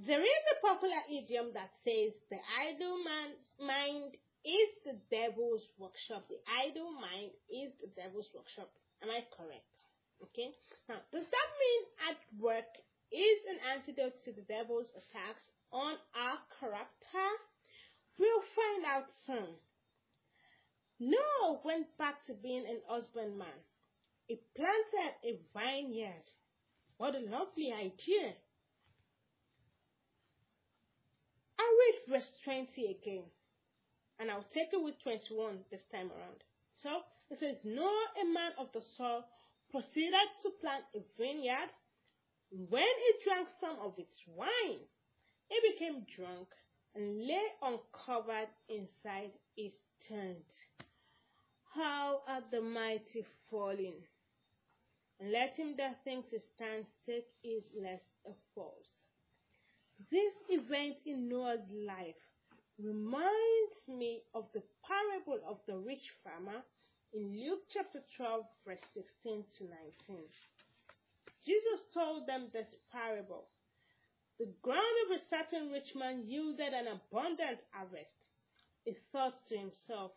There 0.00 0.24
is 0.24 0.44
a 0.56 0.64
popular 0.64 1.04
idiom 1.12 1.52
that 1.52 1.68
says 1.84 2.16
the 2.32 2.40
idle 2.56 2.96
man's 3.04 3.36
mind 3.60 4.16
is 4.48 4.70
the 4.80 4.96
devil's 5.12 5.68
workshop. 5.76 6.24
The 6.32 6.40
idle 6.48 6.88
mind 6.88 7.36
is 7.52 7.68
the 7.84 7.92
devil's 7.92 8.32
workshop. 8.32 8.72
Am 9.04 9.12
I 9.12 9.28
correct? 9.36 9.76
Okay. 10.24 10.56
Now, 10.88 11.04
does 11.12 11.28
that 11.28 11.50
mean 11.60 11.80
at 12.08 12.20
work 12.40 12.72
is 13.12 13.40
an 13.44 13.60
antidote 13.76 14.16
to 14.24 14.32
the 14.32 14.46
devil's 14.48 14.88
attacks 14.96 15.44
on 15.68 16.00
our 16.16 16.40
character? 16.64 17.28
We'll 18.16 18.46
find 18.56 18.88
out 18.88 19.12
soon. 19.28 19.52
Noah 20.96 21.60
went 21.60 21.92
back 22.00 22.24
to 22.24 22.32
being 22.32 22.64
an 22.64 22.80
husbandman. 22.88 23.60
He 24.32 24.40
planted 24.56 25.12
a 25.28 25.44
vineyard 25.52 26.24
what 26.98 27.14
a 27.14 27.20
lovely 27.20 27.72
idea. 27.72 28.34
I 31.58 31.64
read 31.64 32.18
verse 32.18 32.30
20 32.44 32.68
again, 33.00 33.24
and 34.18 34.30
I'll 34.30 34.46
take 34.52 34.72
it 34.72 34.82
with 34.82 35.00
21 35.02 35.58
this 35.70 35.82
time 35.90 36.10
around. 36.10 36.42
So 36.82 36.90
it 37.30 37.38
says, 37.40 37.56
Noah, 37.64 38.08
a 38.22 38.26
man 38.26 38.52
of 38.58 38.68
the 38.74 38.82
soil, 38.96 39.24
proceeded 39.70 40.28
to 40.42 40.50
plant 40.60 40.84
a 40.94 41.00
vineyard. 41.16 41.70
When 42.50 42.82
he 42.82 43.10
drank 43.24 43.48
some 43.60 43.76
of 43.84 43.98
its 43.98 44.18
wine, 44.34 44.80
he 45.48 45.56
became 45.72 46.06
drunk 46.16 46.48
and 46.94 47.26
lay 47.26 47.46
uncovered 47.62 48.48
inside 48.68 49.32
his 49.56 49.72
tent. 50.08 50.46
How 51.74 52.22
are 52.26 52.42
the 52.50 52.60
mighty 52.60 53.24
fallen? 53.50 53.94
And 55.20 55.32
let 55.32 55.56
him 55.56 55.74
that 55.76 55.98
thinks 56.04 56.28
he 56.30 56.38
stands 56.54 56.86
take 57.06 57.26
heed 57.42 57.64
lest 57.74 58.06
a 58.26 58.32
falls. 58.54 58.86
This 60.10 60.34
event 60.48 60.96
in 61.06 61.28
Noah's 61.28 61.66
life 61.86 62.22
reminds 62.78 63.82
me 63.88 64.22
of 64.34 64.46
the 64.54 64.62
parable 64.86 65.40
of 65.48 65.58
the 65.66 65.76
rich 65.76 66.06
farmer 66.22 66.62
in 67.12 67.34
Luke 67.34 67.66
chapter 67.72 68.00
12, 68.16 68.44
verse 68.66 68.84
16 68.94 69.44
to 69.58 69.64
19. 70.08 70.22
Jesus 71.44 71.80
told 71.92 72.28
them 72.28 72.48
this 72.52 72.68
parable. 72.92 73.48
The 74.38 74.52
ground 74.62 74.96
of 75.06 75.18
a 75.18 75.26
certain 75.26 75.72
rich 75.72 75.96
man 75.96 76.22
yielded 76.26 76.72
an 76.72 76.86
abundant 76.86 77.58
harvest. 77.72 78.14
He 78.84 78.94
thought 79.10 79.34
to 79.48 79.56
himself, 79.56 80.12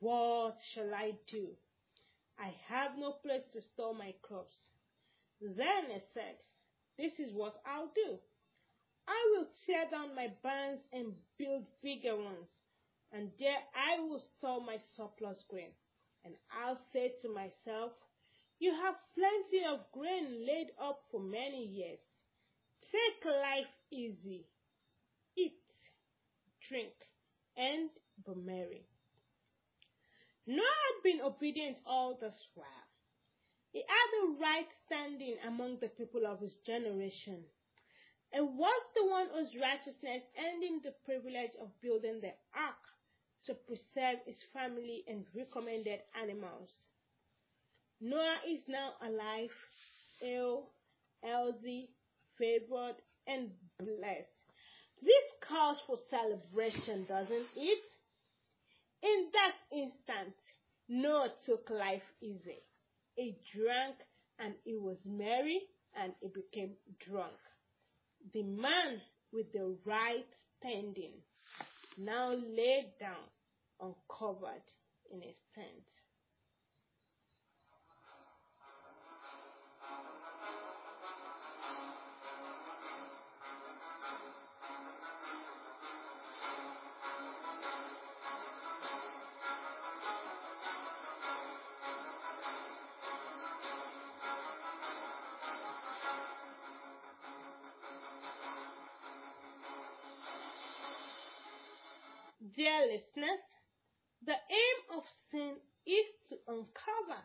What 0.00 0.56
shall 0.72 0.94
I 0.94 1.12
do? 1.30 1.48
I 2.38 2.52
have 2.68 2.98
no 2.98 3.12
place 3.22 3.44
to 3.52 3.60
store 3.74 3.94
my 3.94 4.14
crops. 4.22 4.54
Then 5.40 5.90
I 5.90 6.02
said, 6.14 6.36
This 6.98 7.12
is 7.18 7.32
what 7.34 7.60
I'll 7.66 7.92
do. 7.94 8.18
I 9.06 9.20
will 9.32 9.46
tear 9.66 9.84
down 9.90 10.14
my 10.16 10.28
barns 10.42 10.80
and 10.92 11.12
build 11.38 11.66
bigger 11.82 12.16
ones, 12.16 12.48
and 13.12 13.30
there 13.38 13.60
I 13.76 14.00
will 14.00 14.22
store 14.38 14.60
my 14.60 14.78
surplus 14.96 15.44
grain. 15.48 15.72
And 16.24 16.34
I'll 16.50 16.80
say 16.92 17.12
to 17.22 17.28
myself, 17.28 17.92
You 18.58 18.72
have 18.72 18.94
plenty 19.14 19.64
of 19.66 19.80
grain 19.92 20.46
laid 20.46 20.72
up 20.80 21.02
for 21.10 21.20
many 21.20 21.64
years. 21.64 21.98
Take 22.90 23.24
life 23.24 23.72
easy. 23.90 24.46
Eat, 25.36 25.60
drink, 26.68 26.94
and 27.56 27.90
be 28.24 28.32
merry. 28.40 28.86
Noah 30.46 30.60
had 30.62 31.02
been 31.02 31.20
obedient 31.22 31.78
all 31.86 32.18
this 32.20 32.34
while. 32.54 32.88
He 33.72 33.82
had 33.88 34.10
a 34.22 34.40
right 34.40 34.68
standing 34.86 35.36
among 35.46 35.78
the 35.80 35.88
people 35.88 36.26
of 36.26 36.40
his 36.40 36.54
generation 36.66 37.44
and 38.32 38.58
was 38.58 38.82
the 38.94 39.06
one 39.06 39.26
whose 39.32 39.54
righteousness 39.60 40.22
earned 40.38 40.62
him 40.62 40.80
the 40.82 40.94
privilege 41.04 41.52
of 41.62 41.70
building 41.80 42.20
the 42.20 42.34
ark 42.54 42.82
to 43.46 43.54
preserve 43.54 44.18
his 44.26 44.36
family 44.52 45.04
and 45.08 45.24
recommended 45.36 46.00
animals. 46.20 46.68
Noah 48.00 48.42
is 48.48 48.60
now 48.68 48.92
alive, 49.02 49.54
ill, 50.22 50.70
healthy, 51.22 51.90
favored, 52.38 52.96
and 53.26 53.50
blessed. 53.78 54.34
This 55.00 55.26
calls 55.46 55.78
for 55.86 55.96
celebration, 56.10 57.06
doesn't 57.08 57.46
it? 57.56 57.82
In 59.04 59.28
that 59.34 59.54
instant, 59.70 60.34
Noah 60.88 61.32
took 61.44 61.68
life 61.68 62.02
easy. 62.22 62.62
He 63.16 63.36
drank 63.54 63.96
and 64.38 64.54
he 64.64 64.76
was 64.76 64.96
merry 65.04 65.60
and 65.94 66.14
he 66.22 66.28
became 66.28 66.72
drunk. 67.06 67.36
The 68.32 68.42
man 68.42 69.02
with 69.30 69.52
the 69.52 69.76
right 69.84 70.26
standing 70.58 71.20
now 71.98 72.30
lay 72.32 72.86
down 72.98 73.28
uncovered 73.80 74.64
in 75.12 75.20
his 75.20 75.36
tent. 75.54 75.84
Dear 102.56 102.86
listeners, 102.86 103.42
the 104.24 104.32
aim 104.32 104.98
of 104.98 105.02
sin 105.30 105.56
is 105.86 106.06
to 106.30 106.36
uncover, 106.46 107.22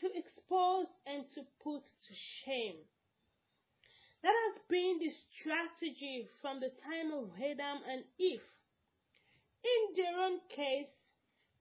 to 0.00 0.06
expose, 0.12 0.92
and 1.06 1.24
to 1.32 1.40
put 1.62 1.80
to 1.80 2.12
shame. 2.44 2.76
That 4.22 4.34
has 4.36 4.60
been 4.68 4.98
the 5.00 5.08
strategy 5.08 6.28
from 6.42 6.60
the 6.60 6.68
time 6.84 7.16
of 7.16 7.32
Adam 7.40 7.80
and 7.88 8.04
Eve. 8.18 8.44
In 9.64 9.96
their 9.96 10.20
own 10.20 10.40
case, 10.50 10.92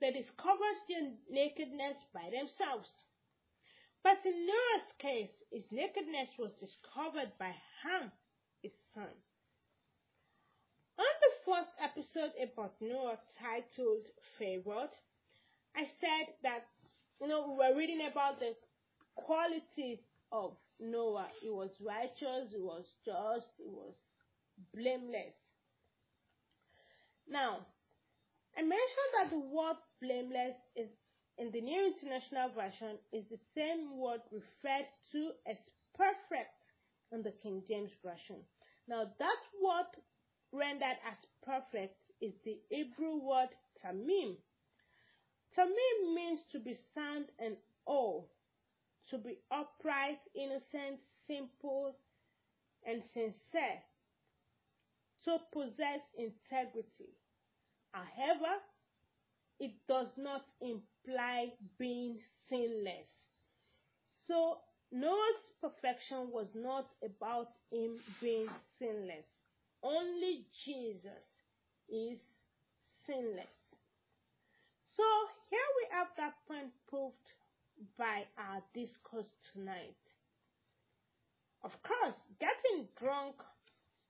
they 0.01 0.11
discovered 0.11 0.79
their 0.89 1.15
nakedness 1.29 1.97
by 2.13 2.27
themselves. 2.29 2.91
But 4.03 4.19
in 4.25 4.45
Noah's 4.45 4.91
case, 4.99 5.31
his 5.49 5.63
nakedness 5.71 6.31
was 6.37 6.51
discovered 6.59 7.31
by 7.39 7.55
Ham, 7.83 8.11
his 8.61 8.73
son. 8.93 9.15
First 11.45 11.75
episode 11.83 12.31
about 12.39 12.73
Noah 12.79 13.19
titled 13.35 14.07
Favored, 14.39 14.95
I 15.75 15.83
said 15.99 16.35
that 16.43 16.63
you 17.19 17.27
know 17.27 17.51
we 17.51 17.57
were 17.57 17.77
reading 17.77 18.07
about 18.09 18.39
the 18.39 18.55
qualities 19.15 19.99
of 20.31 20.53
Noah. 20.79 21.27
He 21.41 21.49
was 21.49 21.69
righteous, 21.83 22.51
he 22.51 22.61
was 22.61 22.85
just, 23.03 23.47
he 23.57 23.67
was 23.67 23.93
blameless. 24.73 25.35
Now, 27.27 27.65
I 28.57 28.61
mentioned 28.61 29.11
that 29.19 29.29
the 29.31 29.39
word 29.39 29.77
blameless 30.01 30.55
is 30.75 30.89
in 31.37 31.51
the 31.51 31.61
New 31.61 31.91
International 31.91 32.49
Version 32.55 32.95
is 33.11 33.25
the 33.29 33.39
same 33.55 33.97
word 33.97 34.21
referred 34.31 34.87
to 35.11 35.31
as 35.49 35.57
perfect 35.97 36.55
in 37.11 37.23
the 37.23 37.33
King 37.43 37.63
James 37.67 37.91
Version. 38.03 38.39
Now 38.87 39.11
that 39.19 39.41
word 39.59 39.91
rendered 40.53 40.97
as 41.05 41.17
perfect 41.45 41.97
is 42.21 42.33
the 42.45 42.57
Hebrew 42.69 43.17
word 43.17 43.49
tamim. 43.83 44.35
Tamim 45.57 46.15
means 46.15 46.39
to 46.51 46.59
be 46.59 46.77
sound 46.95 47.25
and 47.39 47.55
all, 47.85 48.29
to 49.09 49.17
be 49.17 49.39
upright, 49.51 50.19
innocent, 50.35 50.99
simple, 51.27 51.95
and 52.85 53.01
sincere, 53.13 53.81
to 55.25 55.37
possess 55.51 56.01
integrity. 56.17 57.13
However, 57.91 58.55
it 59.59 59.71
does 59.87 60.07
not 60.17 60.43
imply 60.61 61.53
being 61.77 62.17
sinless. 62.49 63.07
So 64.27 64.57
Noah's 64.91 65.49
perfection 65.61 66.31
was 66.31 66.47
not 66.55 66.87
about 67.03 67.49
him 67.71 67.97
being 68.21 68.47
sinless. 68.79 69.25
Only 69.83 70.45
Jesus 70.63 71.27
is 71.89 72.17
sinless. 73.05 73.51
So 74.95 75.03
here 75.49 75.69
we 75.77 75.85
have 75.91 76.07
that 76.17 76.35
point 76.47 76.71
proved 76.87 77.27
by 77.97 78.23
our 78.37 78.63
discourse 78.73 79.27
tonight. 79.51 79.99
Of 81.63 81.71
course, 81.83 82.15
getting 82.39 82.87
drunk 82.99 83.35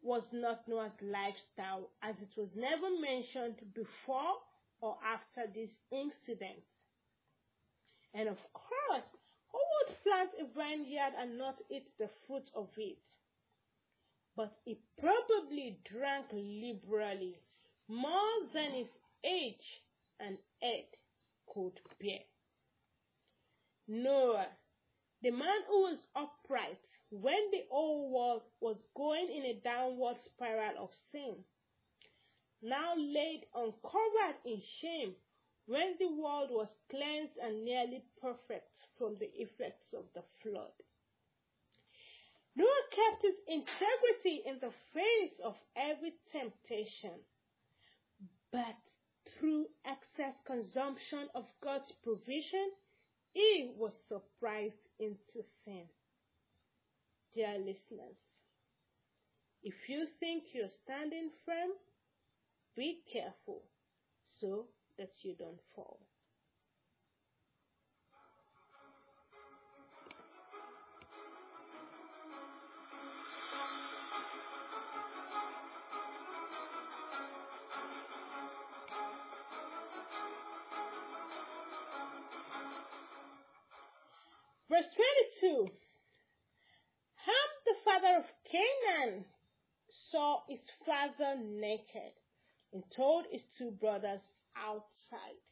was 0.01 0.23
not 0.31 0.67
Noah's 0.67 0.99
lifestyle 1.01 1.89
as 2.03 2.15
it 2.21 2.37
was 2.37 2.49
never 2.55 2.89
mentioned 2.99 3.55
before 3.73 4.37
or 4.81 4.97
after 5.01 5.49
this 5.53 5.69
incident. 5.91 6.61
And 8.13 8.27
of 8.27 8.37
course, 8.53 9.09
who 9.49 9.57
would 9.57 10.03
plant 10.03 10.29
a 10.37 10.45
vineyard 10.53 11.13
and 11.17 11.37
not 11.37 11.61
eat 11.71 11.87
the 11.97 12.09
fruit 12.27 12.49
of 12.53 12.67
it? 12.77 13.01
But 14.35 14.57
he 14.65 14.79
probably 14.97 15.79
drank 15.85 16.27
liberally, 16.31 17.39
more 17.87 18.47
than 18.53 18.71
his 18.71 18.89
age 19.23 19.83
and 20.19 20.37
head 20.61 20.85
could 21.47 21.79
bear. 21.99 22.19
Noah, 23.87 24.47
the 25.21 25.31
man 25.31 25.63
who 25.67 25.81
was 25.83 26.07
upright 26.15 26.79
when 27.11 27.51
the 27.51 27.65
whole 27.69 28.09
world 28.09 28.41
was 28.59 28.81
going 28.95 29.29
in 29.29 29.43
a 29.45 29.59
downward 29.61 30.17
spiral 30.25 30.83
of 30.83 30.89
sin, 31.11 31.35
now 32.61 32.95
laid 32.95 33.45
uncovered 33.53 34.37
in 34.45 34.61
shame 34.81 35.15
when 35.67 35.95
the 35.99 36.07
world 36.07 36.49
was 36.49 36.69
cleansed 36.89 37.37
and 37.41 37.63
nearly 37.63 38.03
perfect 38.19 38.71
from 38.97 39.15
the 39.19 39.29
effects 39.35 39.93
of 39.93 40.05
the 40.13 40.23
flood. 40.41 40.73
Noah 42.55 42.87
kept 42.91 43.23
his 43.23 43.35
integrity 43.47 44.43
in 44.45 44.59
the 44.61 44.71
face 44.93 45.39
of 45.43 45.55
every 45.75 46.13
temptation, 46.31 47.17
but 48.51 48.77
through 49.39 49.65
excess 49.85 50.35
consumption 50.45 51.29
of 51.33 51.45
God's 51.63 51.91
provision, 52.03 52.71
he 53.33 53.71
was 53.75 53.93
surprised 54.07 54.87
into 54.99 55.43
sin. 55.65 55.85
Dear 57.33 57.57
listeners, 57.57 58.17
if 59.63 59.73
you 59.87 60.05
think 60.19 60.43
you're 60.53 60.69
standing 60.83 61.31
firm, 61.45 61.71
be 62.75 63.01
careful 63.11 63.63
so 64.39 64.65
that 64.97 65.09
you 65.23 65.35
don't 65.39 65.61
fall. 65.75 65.99
Verse 84.73 84.89
22 85.39 85.69
Ham, 87.25 87.49
the 87.63 87.75
father 87.85 88.17
of 88.17 88.25
Canaan, 88.49 89.23
saw 90.09 90.39
his 90.49 90.61
father 90.83 91.39
naked 91.39 92.17
and 92.73 92.81
told 92.97 93.25
his 93.31 93.43
two 93.55 93.69
brothers 93.69 94.21
outside. 94.57 95.45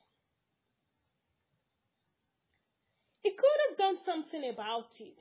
He 3.22 3.30
could 3.30 3.60
have 3.70 3.78
done 3.78 3.98
something 4.08 4.50
about 4.50 4.90
it, 5.00 5.14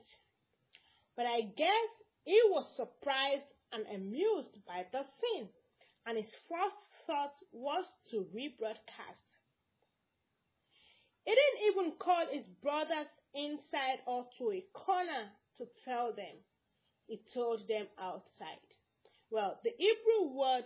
but 1.15 1.27
I 1.27 1.41
guess 1.55 1.89
he 2.25 2.41
was 2.49 2.65
surprised 2.75 3.45
and 3.71 3.85
amused 3.85 4.65
by 4.65 4.87
the 4.91 5.05
scene, 5.21 5.49
and 6.07 6.17
his 6.17 6.33
first 6.49 6.81
thought 7.05 7.35
was 7.51 7.85
to 8.09 8.25
rebroadcast. 8.33 9.29
He 11.23 11.35
didn't 11.35 11.71
even 11.71 11.91
call 11.99 12.25
his 12.31 12.47
brothers 12.63 13.05
inside 13.33 13.99
or 14.05 14.25
to 14.37 14.51
a 14.51 14.63
corner 14.73 15.29
to 15.57 15.65
tell 15.85 16.13
them. 16.13 16.35
He 17.07 17.19
told 17.33 17.67
them 17.67 17.87
outside. 17.99 18.63
Well, 19.29 19.59
the 19.63 19.71
Hebrew 19.77 20.33
word 20.37 20.65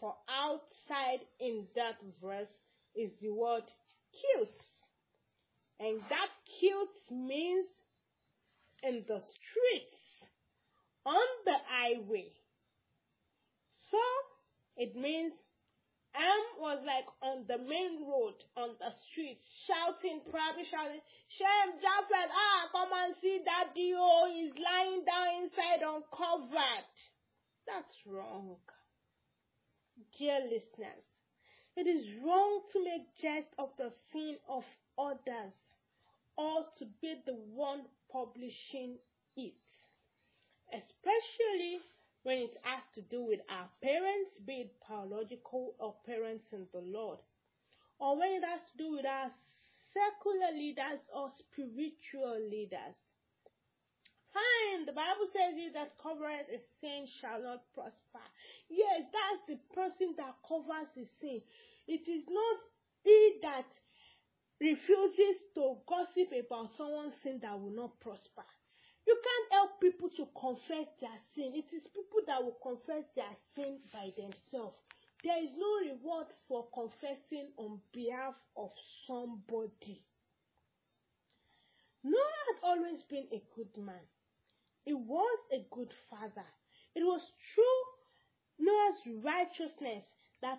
for 0.00 0.14
outside 0.28 1.20
in 1.40 1.66
that 1.76 1.96
verse 2.22 2.48
is 2.94 3.10
the 3.20 3.30
word 3.30 3.64
cute. 4.12 4.48
And 5.80 6.00
that 6.10 6.28
cute 6.58 6.88
means 7.10 7.66
in 8.82 9.04
the 9.06 9.20
streets, 9.20 10.02
on 11.04 11.26
the 11.44 11.56
highway. 11.66 12.32
So 13.90 13.98
it 14.76 14.94
means 14.96 15.32
Am 16.14 16.42
was 16.58 16.80
like 16.86 17.06
on 17.22 17.44
the 17.46 17.58
main 17.58 18.06
road, 18.08 18.34
on 18.56 18.74
the 18.80 18.90
street, 19.08 19.38
shouting, 19.66 20.24
probably 20.30 20.64
shouting, 20.64 21.00
Shem, 21.28 21.76
Japheth, 21.76 22.32
ah, 22.32 22.68
come 22.72 22.88
and 22.92 23.14
see 23.20 23.40
daddy, 23.44 23.92
oh, 23.94 24.26
he's 24.32 24.56
lying 24.56 25.04
down 25.04 25.44
inside 25.44 25.84
uncovered. 25.84 26.88
That's 27.66 27.94
wrong. 28.06 28.56
Dear 30.16 30.40
listeners, 30.48 31.04
it 31.76 31.86
is 31.86 32.06
wrong 32.24 32.62
to 32.72 32.82
make 32.82 33.14
jest 33.20 33.52
of 33.58 33.70
the 33.76 33.92
sin 34.10 34.36
of 34.48 34.64
others 34.98 35.52
or 36.36 36.64
to 36.78 36.86
be 37.02 37.20
the 37.26 37.34
one 37.52 37.82
publishing 38.10 38.96
it, 39.36 39.54
especially 40.72 41.82
when 42.28 42.44
it 42.44 42.60
has 42.60 42.84
to 42.92 43.00
do 43.08 43.24
with 43.24 43.40
our 43.48 43.72
parents, 43.80 44.36
be 44.44 44.68
it 44.68 44.72
biological 44.84 45.72
or 45.80 45.96
parents 46.04 46.44
in 46.52 46.68
the 46.76 46.84
Lord. 46.84 47.18
or 47.98 48.18
when 48.18 48.30
it 48.36 48.44
has 48.44 48.60
to 48.70 48.74
do 48.76 48.92
with 48.92 49.06
our 49.06 49.30
secular 49.96 50.52
leaders 50.54 51.00
or 51.14 51.32
spiritual 51.40 52.36
leaders. 52.50 52.94
Fine, 54.30 54.84
the 54.86 54.92
Bible 54.92 55.26
says 55.32 55.56
he 55.56 55.70
that 55.74 55.96
covereth 55.98 56.46
a 56.52 56.60
sin 56.80 57.08
shall 57.18 57.42
not 57.42 57.64
prosper. 57.74 58.22
Yes, 58.68 59.08
that's 59.08 59.42
the 59.48 59.58
person 59.74 60.14
that 60.20 60.36
covers 60.46 60.86
the 60.94 61.08
sin. 61.20 61.40
It 61.88 62.04
is 62.06 62.24
not 62.28 62.58
he 63.02 63.40
that 63.42 63.66
refuses 64.60 65.40
to 65.56 65.80
gossip 65.88 66.28
about 66.36 66.76
someone's 66.76 67.14
sin 67.24 67.40
that 67.42 67.58
will 67.58 67.74
not 67.74 67.98
prosper. 68.00 68.44
You 69.08 69.16
can't 69.24 69.52
help 69.52 69.80
people 69.80 70.10
to 70.20 70.28
confess 70.38 70.86
their 71.00 71.18
sin. 71.34 71.56
It 71.56 71.72
is 71.74 71.88
people 71.96 72.20
that 72.26 72.44
will 72.44 72.58
confess 72.60 73.08
their 73.16 73.32
sin 73.56 73.78
by 73.90 74.12
themselves. 74.20 74.76
There 75.24 75.42
is 75.42 75.50
no 75.56 75.80
reward 75.80 76.26
for 76.46 76.68
confessing 76.74 77.48
on 77.56 77.80
behalf 77.94 78.34
of 78.54 78.70
somebody. 79.06 80.04
Noah 82.04 82.36
had 82.52 82.58
always 82.62 83.02
been 83.08 83.26
a 83.32 83.42
good 83.56 83.74
man. 83.78 84.04
He 84.84 84.92
was 84.92 85.38
a 85.52 85.64
good 85.74 85.92
father. 86.10 86.46
It 86.94 87.02
was 87.02 87.22
through 87.54 87.80
Noah's 88.60 89.24
righteousness 89.24 90.04
that 90.42 90.58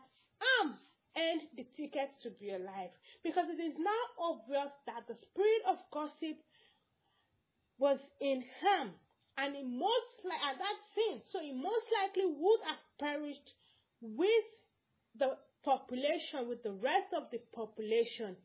earned 0.57 1.43
the 1.55 1.67
ticket 1.77 2.09
to 2.23 2.31
be 2.31 2.49
alive. 2.49 2.89
Because 3.23 3.45
it 3.49 3.61
is 3.61 3.77
now 3.77 4.03
obvious 4.17 4.73
that 4.87 5.05
the 5.07 5.15
spirit 5.15 5.63
of 5.67 5.77
gossip 5.93 6.41
was 7.79 7.97
in 8.19 8.43
Ham, 8.61 8.91
and 9.37 9.55
he 9.55 9.63
most 9.63 10.19
at 10.27 10.57
that 10.59 10.77
sin, 10.93 11.21
so 11.31 11.39
he 11.39 11.53
most 11.53 11.85
likely 12.03 12.25
would 12.27 12.59
have 12.65 12.83
perished 12.99 13.53
with 14.01 14.45
the 15.17 15.37
population, 15.63 16.47
with 16.47 16.61
the 16.63 16.73
rest 16.73 17.13
of 17.15 17.23
the 17.31 17.39
population, 17.55 18.35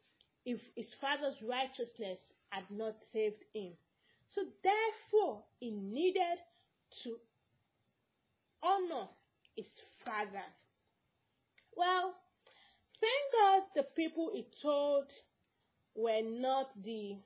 if 0.46 0.60
his 0.76 0.86
father's 1.00 1.36
righteousness 1.42 2.18
had 2.50 2.64
not 2.70 2.94
saved 3.12 3.42
him. 3.52 3.72
So 4.34 4.42
therefore, 4.62 5.42
he 5.58 5.70
needed 5.70 6.38
to 7.02 7.16
honor 8.62 9.08
his 9.56 9.66
father. 10.04 10.46
Well, 11.76 12.14
thank 13.00 13.24
God 13.32 13.62
the 13.74 13.82
people 13.96 14.30
he 14.32 14.46
told 14.62 15.06
were 15.94 16.22
not 16.22 16.70
the 16.82 17.16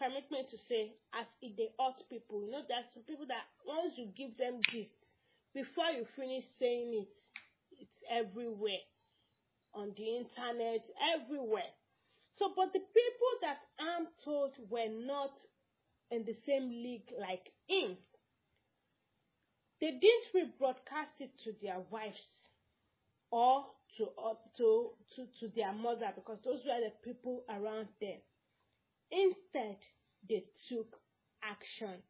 permit 0.00 0.24
me 0.32 0.48
to 0.48 0.56
say 0.64 0.96
as 1.12 1.28
if 1.44 1.56
they 1.60 1.68
ought 1.78 2.00
people. 2.08 2.40
You 2.40 2.50
know, 2.50 2.64
there's 2.64 2.88
some 2.96 3.04
people 3.04 3.28
that 3.28 3.44
once 3.68 3.92
you 4.00 4.08
give 4.16 4.32
them 4.40 4.64
gist, 4.72 4.96
before 5.52 5.92
you 5.92 6.08
finish 6.16 6.44
saying 6.58 7.04
it, 7.04 7.12
it's 7.84 8.00
everywhere. 8.08 8.80
On 9.74 9.92
the 9.94 10.08
internet, 10.24 10.82
everywhere. 11.14 11.70
So, 12.40 12.50
but 12.56 12.72
the 12.72 12.80
people 12.80 13.32
that 13.42 13.60
I'm 13.78 14.08
told 14.24 14.56
were 14.68 14.88
not 14.88 15.36
in 16.10 16.24
the 16.24 16.34
same 16.46 16.70
league 16.70 17.12
like 17.20 17.52
him, 17.68 17.96
they 19.80 19.92
didn't 19.92 20.32
rebroadcast 20.34 21.20
it 21.20 21.30
to 21.44 21.52
their 21.62 21.78
wives 21.90 22.18
or 23.30 23.66
to, 23.98 24.04
uh, 24.18 24.34
to, 24.56 24.90
to, 25.14 25.26
to 25.38 25.54
their 25.54 25.72
mother 25.72 26.10
because 26.14 26.38
those 26.44 26.60
were 26.66 26.80
the 26.80 26.92
people 27.04 27.44
around 27.48 27.88
them. 28.00 28.18
Instead, 29.10 29.78
they 30.28 30.44
took 30.68 30.96
action, 31.42 32.02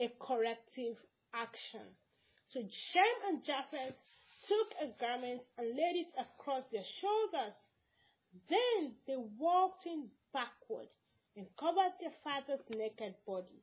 a 0.00 0.08
corrective 0.20 0.96
action. 1.34 1.86
So 2.52 2.60
Shem 2.60 3.16
and 3.28 3.44
Japheth 3.44 3.94
took 4.48 4.68
a 4.80 4.88
garment 4.98 5.42
and 5.58 5.68
laid 5.68 6.06
it 6.06 6.12
across 6.18 6.64
their 6.72 6.86
shoulders. 7.00 7.54
Then 8.48 8.94
they 9.06 9.16
walked 9.38 9.86
in 9.86 10.08
backward 10.32 10.88
and 11.36 11.46
covered 11.58 11.94
their 12.00 12.14
father's 12.24 12.64
naked 12.70 13.14
body. 13.26 13.62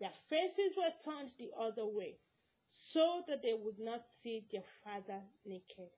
Their 0.00 0.14
faces 0.30 0.76
were 0.76 0.94
turned 1.04 1.30
the 1.38 1.50
other 1.58 1.86
way, 1.86 2.18
so 2.92 3.24
that 3.26 3.42
they 3.42 3.54
would 3.54 3.78
not 3.78 4.04
see 4.22 4.44
their 4.52 4.64
father 4.84 5.20
naked. 5.44 5.90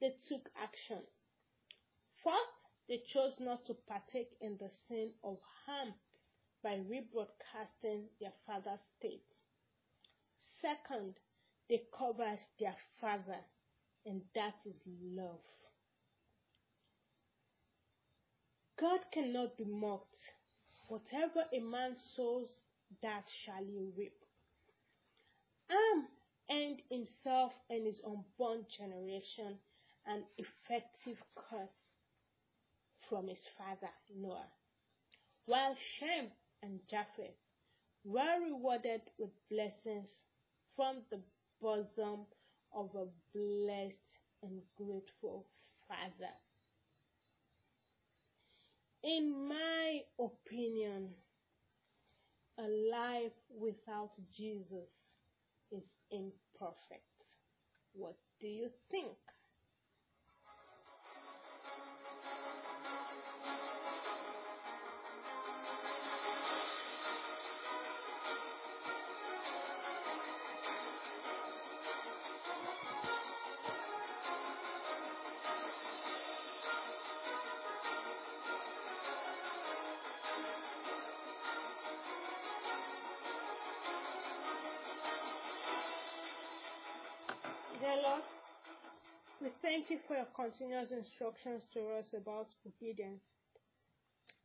They 0.00 0.14
took 0.28 0.48
action. 0.56 1.02
First, 2.24 2.55
they 2.88 3.02
chose 3.12 3.32
not 3.40 3.66
to 3.66 3.74
partake 3.88 4.30
in 4.40 4.56
the 4.58 4.70
sin 4.88 5.10
of 5.24 5.38
Ham 5.66 5.94
by 6.62 6.78
rebroadcasting 6.90 8.04
their 8.20 8.32
father's 8.46 8.80
state. 8.98 9.24
Second, 10.60 11.14
they 11.68 11.82
covered 11.96 12.38
their 12.58 12.76
father, 13.00 13.40
and 14.04 14.22
that 14.34 14.54
is 14.64 14.80
love. 15.16 15.40
God 18.78 19.00
cannot 19.12 19.56
be 19.56 19.64
mocked. 19.64 20.06
Whatever 20.88 21.44
a 21.52 21.60
man 21.60 21.96
sows, 22.14 22.48
that 23.02 23.24
shall 23.44 23.64
he 23.64 23.90
reap. 23.96 24.14
Ham 25.68 26.06
earned 26.50 26.82
himself 26.88 27.52
and 27.68 27.86
his 27.86 28.00
unborn 28.06 28.64
generation 28.76 29.58
an 30.06 30.22
effective 30.38 31.18
curse 31.34 31.85
from 33.08 33.28
his 33.28 33.38
father 33.58 33.92
Noah, 34.14 34.48
while 35.46 35.76
Shem 35.98 36.30
and 36.62 36.80
Japheth 36.90 37.36
were 38.04 38.40
rewarded 38.44 39.02
with 39.18 39.30
blessings 39.50 40.08
from 40.76 41.02
the 41.10 41.20
bosom 41.60 42.26
of 42.74 42.90
a 42.94 43.06
blessed 43.34 43.96
and 44.42 44.60
grateful 44.76 45.46
father. 45.88 46.34
In 49.02 49.48
my 49.48 50.00
opinion, 50.18 51.10
a 52.58 52.68
life 52.90 53.38
without 53.50 54.10
Jesus 54.36 54.88
is 55.70 55.84
imperfect. 56.10 57.04
What 57.92 58.16
do 58.40 58.46
you 58.46 58.68
think? 58.90 59.16
Thank 89.66 89.90
you 89.90 89.98
for 90.06 90.14
your 90.14 90.30
continuous 90.30 90.94
instructions 90.94 91.66
to 91.74 91.98
us 91.98 92.06
about 92.14 92.46
obedience. 92.62 93.26